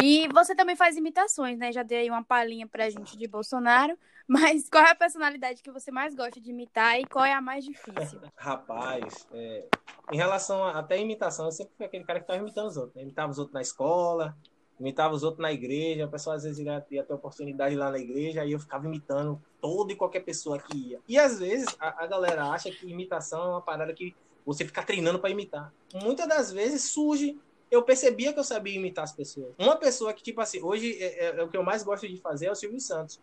[0.03, 1.70] E você também faz imitações, né?
[1.70, 3.96] Já dei aí uma palhinha pra gente de Bolsonaro.
[4.29, 7.40] Mas qual é a personalidade que você mais gosta de imitar e qual é a
[7.40, 8.20] mais difícil?
[8.35, 9.68] Rapaz, é,
[10.12, 12.77] em relação a, até a imitação, eu sempre fui aquele cara que estava imitando os
[12.77, 12.96] outros.
[12.96, 13.03] né?
[13.03, 14.37] Imitava os outros na escola,
[14.79, 16.07] imitava os outros na igreja.
[16.07, 19.41] O pessoal às vezes ia, ia ter oportunidade lá na igreja, aí eu ficava imitando
[19.61, 21.01] toda e qualquer pessoa que ia.
[21.09, 24.83] E às vezes a, a galera acha que imitação é uma parada que você fica
[24.83, 25.73] treinando para imitar.
[25.95, 27.39] Muitas das vezes surge.
[27.69, 29.53] Eu percebia que eu sabia imitar as pessoas.
[29.59, 32.17] Uma pessoa que, tipo assim, hoje é, é- é o que eu mais gosto de
[32.19, 33.19] fazer é o Silvio Santos.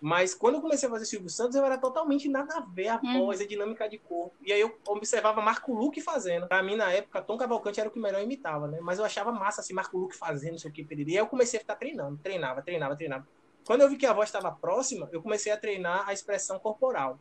[0.00, 2.98] Mas quando eu comecei a fazer Silvio Santos, eu era totalmente nada a ver a
[2.98, 4.34] voz, a dinâmica de corpo.
[4.42, 6.46] E aí eu observava Marco Luque fazendo.
[6.46, 8.78] Pra mim, na época, Tom Cavalcante era o que melhor imitava, né?
[8.80, 10.86] Mas eu achava massa, assim, Marco Luque fazendo, não sei o que.
[10.90, 12.18] E aí eu comecei a ficar treinando.
[12.22, 13.26] Treinava, treinava, treinava.
[13.66, 17.18] Quando eu vi que a voz estava próxima, eu comecei a treinar a expressão corporal.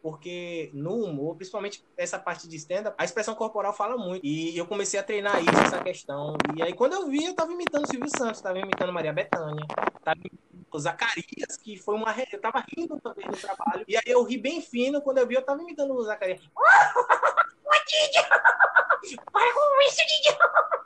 [0.00, 4.24] Porque no humor, principalmente essa parte de stand-up, a expressão corporal fala muito.
[4.24, 6.36] E eu comecei a treinar isso, essa questão.
[6.56, 9.66] E aí, quando eu vi, eu tava imitando Silvio Santos, tava imitando Maria Bethânia,
[10.04, 12.14] tava imitando o Zacarias, que foi uma.
[12.32, 13.84] Eu tava rindo também no trabalho.
[13.88, 16.40] E aí eu ri bem fino, quando eu vi, eu tava imitando o Zacarias.
[19.32, 20.36] Para com isso, Didi!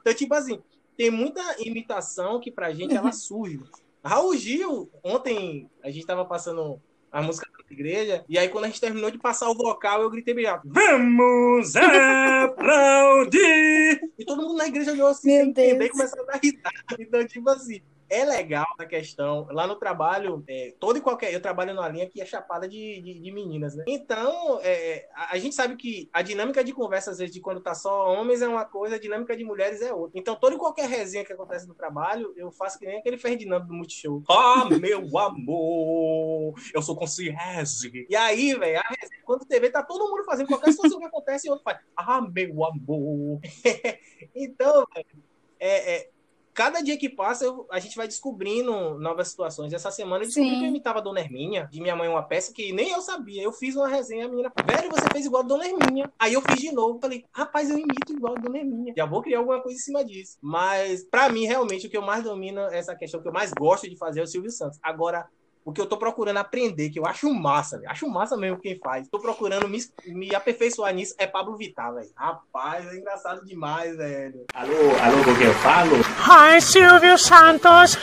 [0.01, 0.63] Então, tipo assim,
[0.97, 3.61] tem muita imitação que pra gente ela surge.
[4.05, 8.69] Raul Gil, ontem a gente tava passando a música da igreja, e aí quando a
[8.69, 10.67] gente terminou de passar o vocal, eu gritei bem alto.
[10.67, 11.77] Vamos
[12.45, 14.01] aplaudir!
[14.19, 16.73] E todo mundo na igreja olhou assim, Meu sem entender, e começou a dar risada.
[16.99, 19.49] Então, tipo assim, é legal a questão.
[19.51, 21.33] Lá no trabalho, é, todo e qualquer.
[21.33, 23.85] Eu trabalho numa linha que é chapada de, de, de meninas, né?
[23.89, 27.63] Então, é, a, a gente sabe que a dinâmica de conversa, às vezes, de quando
[27.63, 30.21] tá só homens é uma coisa, a dinâmica de mulheres é outra.
[30.21, 33.67] Então, toda e qualquer resenha que acontece no trabalho, eu faço que nem aquele Ferdinando
[33.67, 34.23] do Multishow.
[34.29, 38.07] Ah, meu amor, eu sou concierge.
[38.11, 41.47] E aí, velho, a resenha, quando TV tá todo mundo fazendo qualquer situação que acontece,
[41.47, 43.41] e outro faz, ah, meu amor.
[44.37, 46.11] então, velho, é, é,
[46.55, 49.73] cada dia que passa, eu- a gente vai descobrindo novas situações.
[49.73, 50.59] Essa semana eu descobri Sim.
[50.59, 53.43] que eu imitava a Dona Herminha, de Minha Mãe uma peça que nem eu sabia.
[53.43, 56.13] Eu fiz uma resenha, a menina falou, velho, você fez igual a Dona Herminha.
[56.19, 58.95] Aí eu fiz de novo, falei, rapaz, eu imito igual a Dona Herminha.
[58.97, 60.39] Já vou criar alguma coisa em cima disso.
[60.41, 63.89] Mas, pra mim, realmente, o que eu mais domino, essa questão que eu mais gosto
[63.89, 64.79] de fazer é o Silvio Santos.
[64.83, 65.29] Agora,
[65.65, 67.91] o que eu tô procurando aprender, que eu acho massa, velho.
[67.91, 69.09] Acho massa mesmo quem faz.
[69.09, 72.09] Tô procurando me, me aperfeiçoar nisso, é Pablo Vittar, velho.
[72.17, 74.45] Rapaz, é engraçado demais, velho.
[74.55, 74.73] Alô,
[75.03, 75.97] alô, com quem eu falo?
[76.01, 77.97] Hi, Silvio Santos.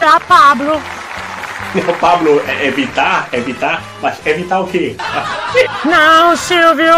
[0.00, 0.72] é a Pablo.
[1.74, 4.94] Não, Pablo, é evitar, evitar, mas evitar o quê?
[5.86, 6.94] Não, Silvio.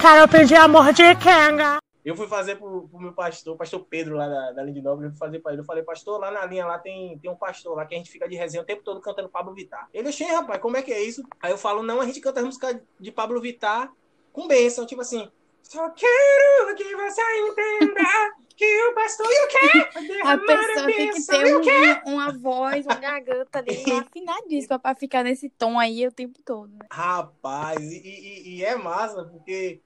[0.00, 1.78] Quero pedir amor de Kenga.
[2.08, 5.06] Eu fui fazer pro, pro meu pastor, pastor Pedro lá da, da Linha de Nobre,
[5.06, 5.60] eu fui fazer pra ele.
[5.60, 8.10] Eu falei, pastor, lá na linha lá tem, tem um pastor lá que a gente
[8.10, 9.88] fica de resenha o tempo todo cantando Pablo Vittar.
[9.92, 11.22] Ele, achei, rapaz, como é que é isso?
[11.40, 13.92] Aí eu falo, não, a gente canta as músicas de Pablo Vittar
[14.32, 15.30] com bênção, tipo assim.
[15.62, 20.18] Só quero que você entenda que o pastor e o quê?
[20.24, 22.00] A pessoa tem que ter o quê?
[22.06, 23.68] um- uma voz, uma garganta ali
[24.08, 26.86] afinadíssima pra ficar nesse tom aí o tempo todo, né?
[26.90, 29.80] Rapaz, e, e- e é massa, porque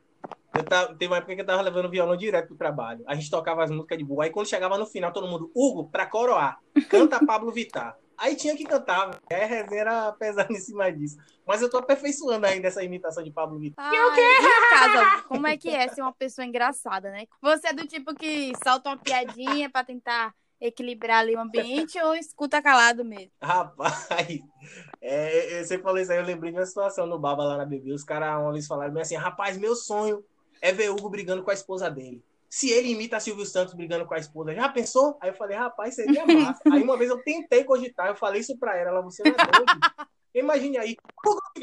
[0.55, 3.03] eu tava, teve uma época que eu tava levando violão direto pro trabalho.
[3.07, 4.25] A gente tocava as músicas de boa.
[4.25, 7.97] Aí quando chegava no final, todo mundo, Hugo, pra coroar, canta Pablo Vittar.
[8.19, 11.17] Aí tinha que cantar, aí a resenha era pesada em cima disso.
[11.47, 13.85] Mas eu tô aperfeiçoando ainda essa imitação de Pablo Vittar.
[13.85, 17.25] Ai, e em casa, como é que é ser uma pessoa engraçada, né?
[17.41, 22.15] Você é do tipo que solta uma piadinha pra tentar equilibrar ali o ambiente ou
[22.15, 23.33] escuta calado mesmo?
[23.43, 24.39] Rapaz,
[25.03, 27.65] é, é, você falou isso aí, eu lembrei de uma situação no Baba lá na
[27.65, 27.93] BB.
[27.93, 30.25] Os caras uma vez falaram bem assim: rapaz, meu sonho
[30.63, 32.25] é ver Hugo brigando com a esposa dele.
[32.49, 35.19] Se ele imita Silvio Santos brigando com a esposa, já pensou?
[35.21, 36.61] Aí eu falei, rapaz, seria massa.
[36.71, 39.35] aí uma vez eu tentei cogitar, eu falei isso pra ela, ela, você não é
[39.35, 40.09] doido.
[40.35, 40.97] Imagine aí,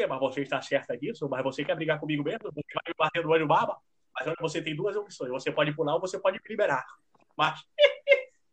[0.08, 1.28] mas você está certa disso?
[1.30, 2.52] Mas você quer brigar comigo mesmo?
[2.52, 3.78] Você vai me bater no olho baba?
[4.14, 6.86] Mas olha, você tem duas opções: você pode pular ou você pode me liberar.
[7.36, 7.60] Mas.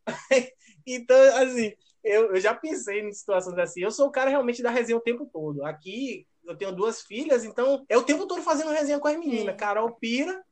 [0.86, 3.82] então, assim, eu, eu já pensei em situações assim.
[3.82, 5.64] Eu sou o cara realmente da resenha o tempo todo.
[5.66, 9.54] Aqui eu tenho duas filhas, então é o tempo todo fazendo resenha com as meninas.
[9.54, 9.56] É.
[9.56, 10.42] Carol pira.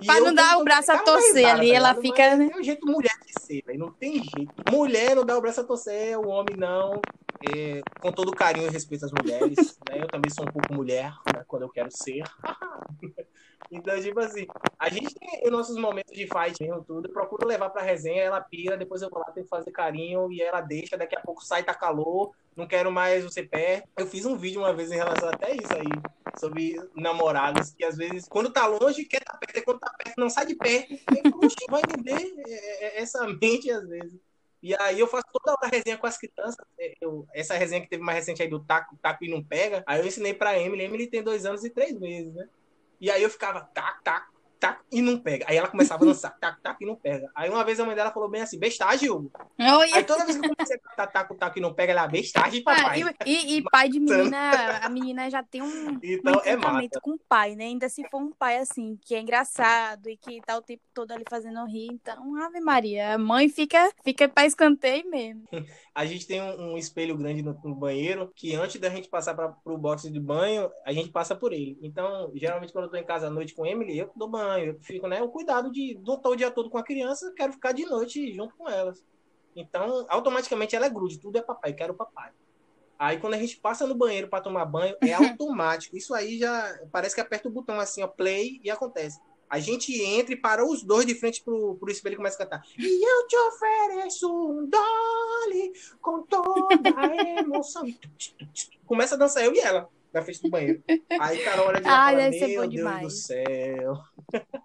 [0.00, 2.02] e Pra não dar o braço a torcer ali, ela ligado?
[2.02, 2.48] fica, Mas né?
[2.48, 3.78] Tem um jeito mulher de ser, velho.
[3.78, 4.52] Não tem jeito.
[4.70, 7.00] Mulher não dá o braço a torcer, o homem não.
[7.44, 10.00] É, com todo carinho e respeito às mulheres, né?
[10.00, 11.44] Eu também sou um pouco mulher, né?
[11.46, 12.22] Quando eu quero ser.
[13.70, 14.46] então, tipo assim,
[14.78, 17.08] a gente tem os nossos momentos de fight mesmo, tudo.
[17.08, 20.32] Eu procuro levar pra resenha, ela pira, depois eu vou lá, tenho que fazer carinho,
[20.32, 23.84] e ela deixa, daqui a pouco sai, tá calor, não quero mais você pé.
[23.96, 27.96] Eu fiz um vídeo uma vez em relação até isso aí, sobre namorados, que às
[27.96, 30.92] vezes, quando tá longe, quer tá perto, e quando tá perto, não sai de perto.
[30.92, 34.20] E, vai entender é, é, essa mente, às vezes.
[34.64, 36.56] E aí eu faço toda hora resenha com as crianças.
[36.80, 39.84] É, eu, essa resenha que teve mais recente aí do taco, taco e não pega.
[39.86, 40.84] Aí eu ensinei pra Emily.
[40.84, 42.48] Emily tem dois anos e três meses, né?
[42.98, 44.26] E aí eu ficava tac, tac,
[44.64, 45.44] tac e não pega.
[45.46, 47.30] Aí ela começava a dançar, tac, tac e não pega.
[47.34, 49.30] Aí uma vez a mãe dela falou bem assim, bestagem, Hugo.
[49.58, 52.62] Aí toda vez que eu comecei a cantar taco, taco e não pega, ela, bestagem,
[52.66, 53.02] Ah, papai.
[53.26, 57.12] e, e- e pai de menina, a menina já tem um, Então um é com
[57.12, 57.64] o pai, né?
[57.64, 61.12] Ainda se for um pai assim, que é engraçado e que tá o tempo todo
[61.12, 61.88] ali fazendo rir.
[61.92, 65.44] Então, Ave Maria, a mãe fica, fica pra escanteio mesmo.
[65.94, 69.32] A gente tem um, um espelho grande no, no banheiro, que antes da gente passar
[69.32, 71.78] para pro box de banho, a gente passa por ele.
[71.80, 74.78] Então, geralmente, quando eu tô em casa à noite com Emily, eu dou banho, eu
[74.80, 75.22] fico, né?
[75.22, 78.32] O cuidado de não estar o dia todo com a criança, quero ficar de noite
[78.32, 79.04] junto com elas.
[79.54, 82.32] Então, automaticamente ela é grude, tudo é papai, quero papai.
[82.98, 85.96] Aí quando a gente passa no banheiro para tomar banho, é automático.
[85.96, 89.20] Isso aí já parece que aperta o botão assim, ó, play e acontece.
[89.48, 92.44] A gente entra e para os dois de frente pro, pro espelho e começa a
[92.44, 92.66] cantar.
[92.78, 97.84] E eu te ofereço um dolly com toda a emoção.
[98.86, 100.82] Começa a dançar eu e ela na frente do banheiro.
[101.20, 103.02] Aí Carol olha de lá Ai, e fala, meu Deus demais.
[103.02, 103.98] do céu.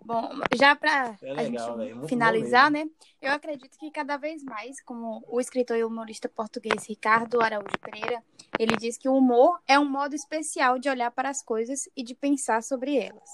[0.05, 2.85] Bom, já pra É finalizar, né?
[3.21, 8.23] Eu acredito que cada vez mais, como o escritor e humorista português Ricardo Araújo Pereira,
[8.57, 12.03] ele diz que o humor é um modo especial de olhar para as coisas e
[12.03, 13.29] de pensar sobre elas.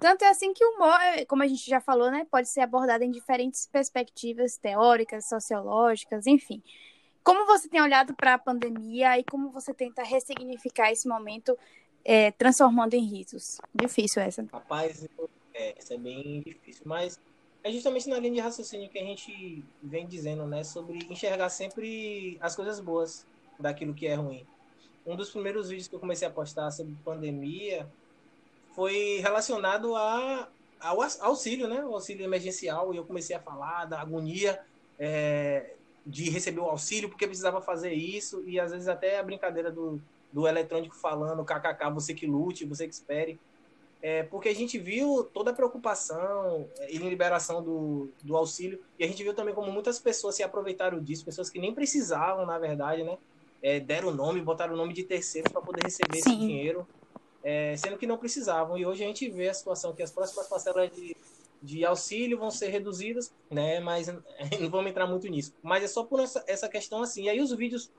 [0.00, 2.60] Tanto é assim que o humor, é, como a gente já falou, né, pode ser
[2.60, 6.62] abordado em diferentes perspectivas teóricas, sociológicas, enfim.
[7.24, 11.58] Como você tem olhado para a pandemia e como você tenta ressignificar esse momento,
[12.04, 13.58] é, transformando em risos?
[13.74, 14.46] Difícil essa.
[14.52, 15.08] Rapaz,
[15.54, 17.18] é, é bem difícil, mas
[17.62, 22.36] é justamente na linha de raciocínio que a gente vem dizendo, né, sobre enxergar sempre
[22.42, 23.26] as coisas boas
[23.58, 24.46] daquilo que é ruim.
[25.06, 27.88] Um dos primeiros vídeos que eu comecei a postar sobre pandemia
[28.74, 30.46] foi relacionado a,
[30.78, 34.60] ao auxílio, né, o auxílio emergencial, e eu comecei a falar da agonia
[34.98, 35.74] é,
[36.06, 40.00] de receber o auxílio, porque precisava fazer isso, e às vezes até a brincadeira do,
[40.32, 43.40] do eletrônico falando, kkk, você que lute, você que espere,
[44.02, 49.04] é, porque a gente viu toda a preocupação é, em liberação do, do auxílio, e
[49.04, 52.58] a gente viu também como muitas pessoas se aproveitaram disso, pessoas que nem precisavam, na
[52.58, 53.16] verdade, né?
[53.62, 56.38] É, deram o nome, botaram o nome de terceiros para poder receber esse Sim.
[56.38, 56.86] dinheiro,
[57.42, 58.76] é, sendo que não precisavam.
[58.76, 61.16] E hoje a gente vê a situação que as próximas parcelas de,
[61.64, 63.80] de auxílio vão ser reduzidas, né?
[63.80, 64.06] Mas
[64.60, 65.54] não vamos entrar muito nisso.
[65.62, 67.24] Mas é só por essa, essa questão assim.
[67.24, 67.90] E aí os vídeos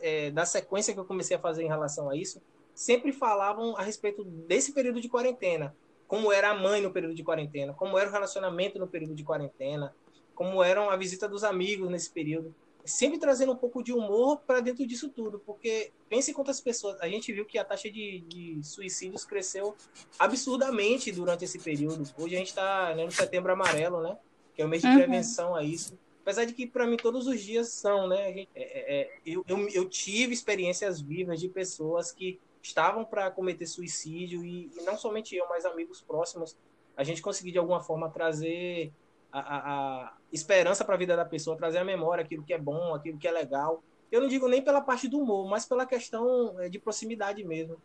[0.00, 2.42] é, da sequência que eu comecei a fazer em relação a isso
[2.74, 5.76] sempre falavam a respeito desse período de quarentena,
[6.08, 9.22] como era a mãe no período de quarentena, como era o relacionamento no período de
[9.22, 9.94] quarentena,
[10.34, 12.54] como era a visita dos amigos nesse período,
[12.84, 17.08] sempre trazendo um pouco de humor para dentro disso tudo, porque pense quantas pessoas, a
[17.08, 19.76] gente viu que a taxa de, de suicídios cresceu
[20.18, 22.02] absurdamente durante esse período.
[22.18, 24.16] Hoje a gente está no setembro amarelo, né?
[24.54, 24.94] Que é o mês de Uhum.
[24.96, 25.98] prevenção a isso.
[26.22, 28.32] Apesar de que para mim todos os dias são, né?
[28.32, 33.30] Gente- é- é- é, eu, eu, eu tive experiências vivas de pessoas que estavam para
[33.30, 36.56] cometer suicídio e, e não somente eu, mas amigos próximos,
[36.96, 38.92] a gente conseguiu de alguma forma trazer
[39.32, 42.58] a, a- a esperança para a vida da pessoa, trazer a memória, aquilo que é
[42.58, 43.82] bom, aquilo que é legal.
[44.10, 47.82] Eu não digo nem pela parte do humor, mas pela questão é, de proximidade mesmo.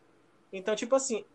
[0.52, 1.26] Então, tipo assim,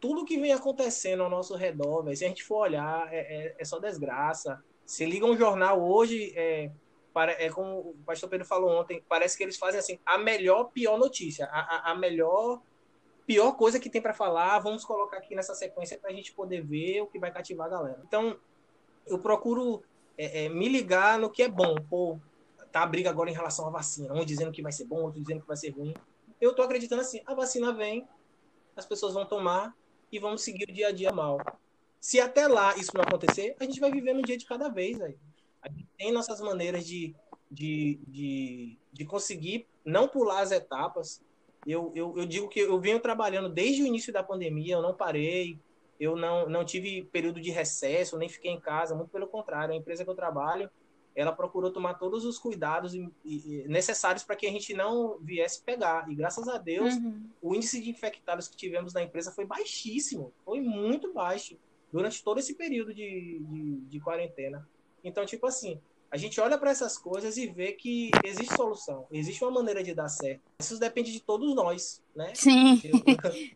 [0.00, 3.56] tudo que vem acontecendo ao nosso redor, véio, se a gente for olhar, é, é-
[3.58, 4.62] é só desgraça.
[4.84, 6.70] Se liga um jornal hoje, é,
[7.12, 10.70] para- é como o pastor Pedro falou ontem, parece que eles fazem assim, a melhor,
[10.72, 12.62] pior notícia, a, a- a melhor,
[13.26, 16.62] pior coisa que tem para falar, vamos colocar aqui nessa sequência para a gente poder
[16.66, 18.02] ver o que vai cativar a galera.
[18.06, 18.38] Então,
[19.08, 19.82] eu procuro
[20.16, 21.74] é, é, me ligar no que é bom.
[21.88, 22.18] Pô,
[22.70, 25.20] tá a briga agora em relação à vacina, um dizendo que vai ser bom, outro
[25.20, 25.94] dizendo que vai ser ruim.
[26.40, 28.06] Eu tô acreditando assim, a vacina vem,
[28.76, 29.74] as pessoas vão tomar
[30.10, 31.38] e vamos seguir o dia a dia mal.
[32.00, 35.00] Se até lá isso não acontecer, a gente vai viver um dia de cada vez.
[35.00, 35.16] Aí.
[35.60, 37.14] A gente tem nossas maneiras de,
[37.50, 41.20] de, de, de conseguir não pular as etapas.
[41.66, 44.94] Eu, eu, eu digo que eu venho trabalhando desde o início da pandemia, eu não
[44.94, 45.58] parei,
[45.98, 49.74] eu não, não tive período de recesso, nem fiquei em casa, muito pelo contrário.
[49.74, 50.70] A empresa que eu trabalho,
[51.14, 55.62] ela procurou tomar todos os cuidados e- e- necessários para que a gente não viesse
[55.64, 56.08] pegar.
[56.08, 57.28] E graças a Deus, Uhum.
[57.42, 61.58] o índice de infectados que tivemos na empresa foi baixíssimo, foi muito baixo
[61.92, 64.68] durante todo esse período de, de, de quarentena.
[65.02, 65.80] Então, tipo assim,
[66.10, 69.94] a gente olha para essas coisas e vê que existe solução, existe uma maneira de
[69.94, 70.40] dar certo.
[70.58, 72.32] Isso depende de todos nós, né?
[72.34, 72.80] Sim.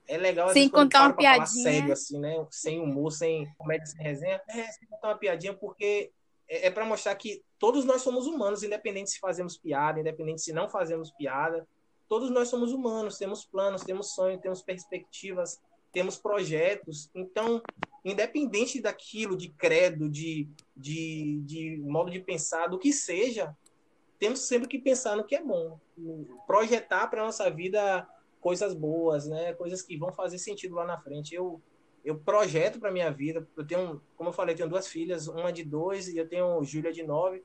[0.07, 1.63] É legal às Sem vezes, contar uma piadinha.
[1.63, 2.47] sério, assim, né?
[2.51, 4.41] Sem humor, sem comédia, sem resenha.
[4.49, 6.11] É, sem contar uma piadinha, porque
[6.49, 10.53] é, é para mostrar que todos nós somos humanos, independente se fazemos piada, independente se
[10.53, 11.67] não fazemos piada.
[12.07, 15.59] Todos nós somos humanos, temos planos, temos sonhos, temos perspectivas,
[15.91, 17.09] temos projetos.
[17.15, 17.63] Então,
[18.05, 23.57] independente daquilo, de credo, de, de, de modo de pensar, do que seja,
[24.19, 25.79] temos sempre que pensar no que é bom.
[26.47, 28.09] Projetar para nossa vida
[28.41, 29.53] coisas boas, né?
[29.55, 31.35] Coisas que vão fazer sentido lá na frente.
[31.35, 31.61] Eu,
[32.05, 33.47] eu projeto para minha vida.
[33.57, 36.63] Eu tenho, como eu falei, eu tenho duas filhas, uma de dois e eu tenho
[36.65, 37.43] Júlia de nove,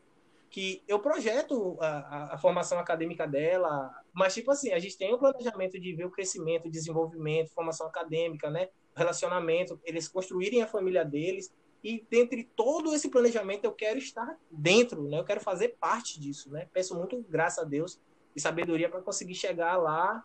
[0.50, 5.14] que eu projeto a, a, a, formação acadêmica dela, mas tipo assim, a gente tem
[5.14, 8.70] um planejamento de ver o crescimento, desenvolvimento, formação acadêmica, né?
[8.96, 15.04] Relacionamento, eles construírem a família deles e dentre todo esse planejamento eu quero estar dentro,
[15.04, 15.20] né?
[15.20, 16.68] Eu quero fazer parte disso, né?
[16.72, 18.00] Peço muito graças a Deus
[18.36, 20.24] e sabedoria para conseguir chegar lá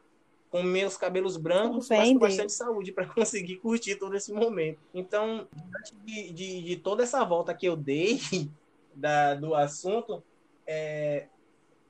[0.51, 4.81] com meus cabelos brancos, Fé mas com bastante saúde para conseguir curtir todo esse momento.
[4.93, 5.49] Então,
[6.05, 8.21] de, de, de toda essa volta que eu dei
[8.95, 10.23] da, do assunto,
[10.67, 11.27] é,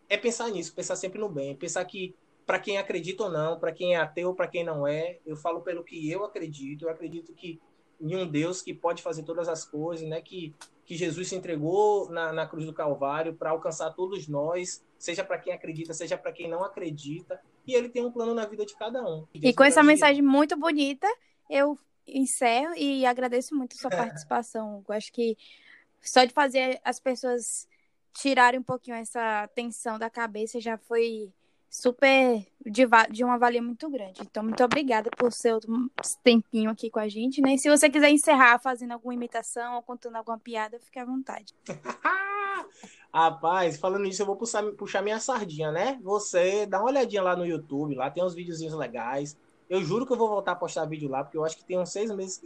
[0.08, 2.14] é pensar nisso, pensar sempre no bem, pensar que
[2.46, 5.36] para quem acredita ou não, para quem é ateu ou para quem não é, eu
[5.36, 7.60] falo pelo que eu acredito, eu acredito que
[8.02, 10.20] em um Deus que pode fazer todas as coisas, né?
[10.20, 10.52] Que,
[10.84, 15.38] que Jesus se entregou na, na cruz do Calvário para alcançar todos nós, seja para
[15.38, 18.76] quem acredita, seja para quem não acredita, e ele tem um plano na vida de
[18.76, 19.24] cada um.
[19.32, 21.06] E com essa mensagem muito bonita,
[21.48, 24.84] eu encerro e agradeço muito a sua participação.
[24.88, 25.36] Eu acho que
[26.02, 27.68] só de fazer as pessoas
[28.14, 31.32] tirarem um pouquinho essa tensão da cabeça já foi
[31.72, 34.20] super de, de uma valia muito grande.
[34.20, 35.58] Então, muito obrigada por seu
[36.22, 37.54] tempinho aqui com a gente, né?
[37.54, 41.54] E se você quiser encerrar fazendo alguma imitação ou contando alguma piada, fique à vontade.
[43.12, 45.98] Rapaz, falando nisso, eu vou puxar, puxar minha sardinha, né?
[46.02, 49.36] Você dá uma olhadinha lá no YouTube, lá tem uns videozinhos legais.
[49.68, 51.78] Eu juro que eu vou voltar a postar vídeo lá, porque eu acho que tem
[51.78, 52.42] uns seis meses.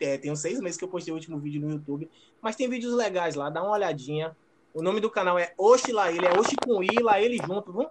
[0.00, 2.10] É, tem uns seis meses que eu postei o último vídeo no YouTube.
[2.42, 4.36] Mas tem vídeos legais lá, dá uma olhadinha.
[4.72, 7.88] O nome do canal é Oxi Laele, é Oxi com I, Laele junto, viu?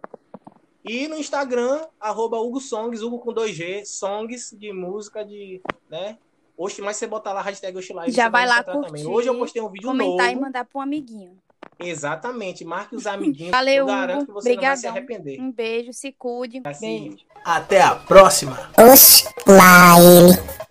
[0.84, 6.18] E no Instagram, arroba Hugo Songs, Hugo com 2G, songs de música, de, né?
[6.58, 9.38] Oxi, mas você botar lá a hashtag Oxi Laele, Já vai lá curtir, Hoje eu
[9.39, 10.38] postei um vídeo comentar novo.
[10.38, 11.38] e mandar para um amiguinho.
[11.80, 13.51] Exatamente, marque os amiguinhos.
[13.51, 14.28] Valeu, eu garanto Hugo.
[14.28, 15.39] que você não vai se arrepender.
[15.41, 16.62] Um beijo, se cuide.
[16.66, 17.26] Assim, Beijo.
[17.45, 18.70] Até a próxima.
[18.78, 20.62] Oxi, lá ele.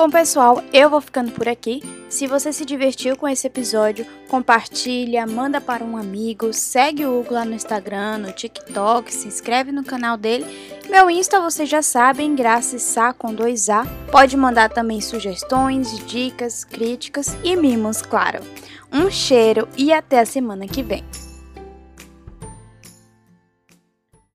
[0.00, 1.82] Bom, pessoal, eu vou ficando por aqui.
[2.08, 7.34] Se você se divertiu com esse episódio, compartilha, manda para um amigo, segue o Hugo
[7.34, 10.46] lá no Instagram, no TikTok, se inscreve no canal dele.
[10.88, 13.84] Meu Insta vocês já sabem, Graça Sá com dois A.
[14.10, 18.40] Pode mandar também sugestões, dicas, críticas e mimos, claro.
[18.90, 21.04] Um cheiro e até a semana que vem.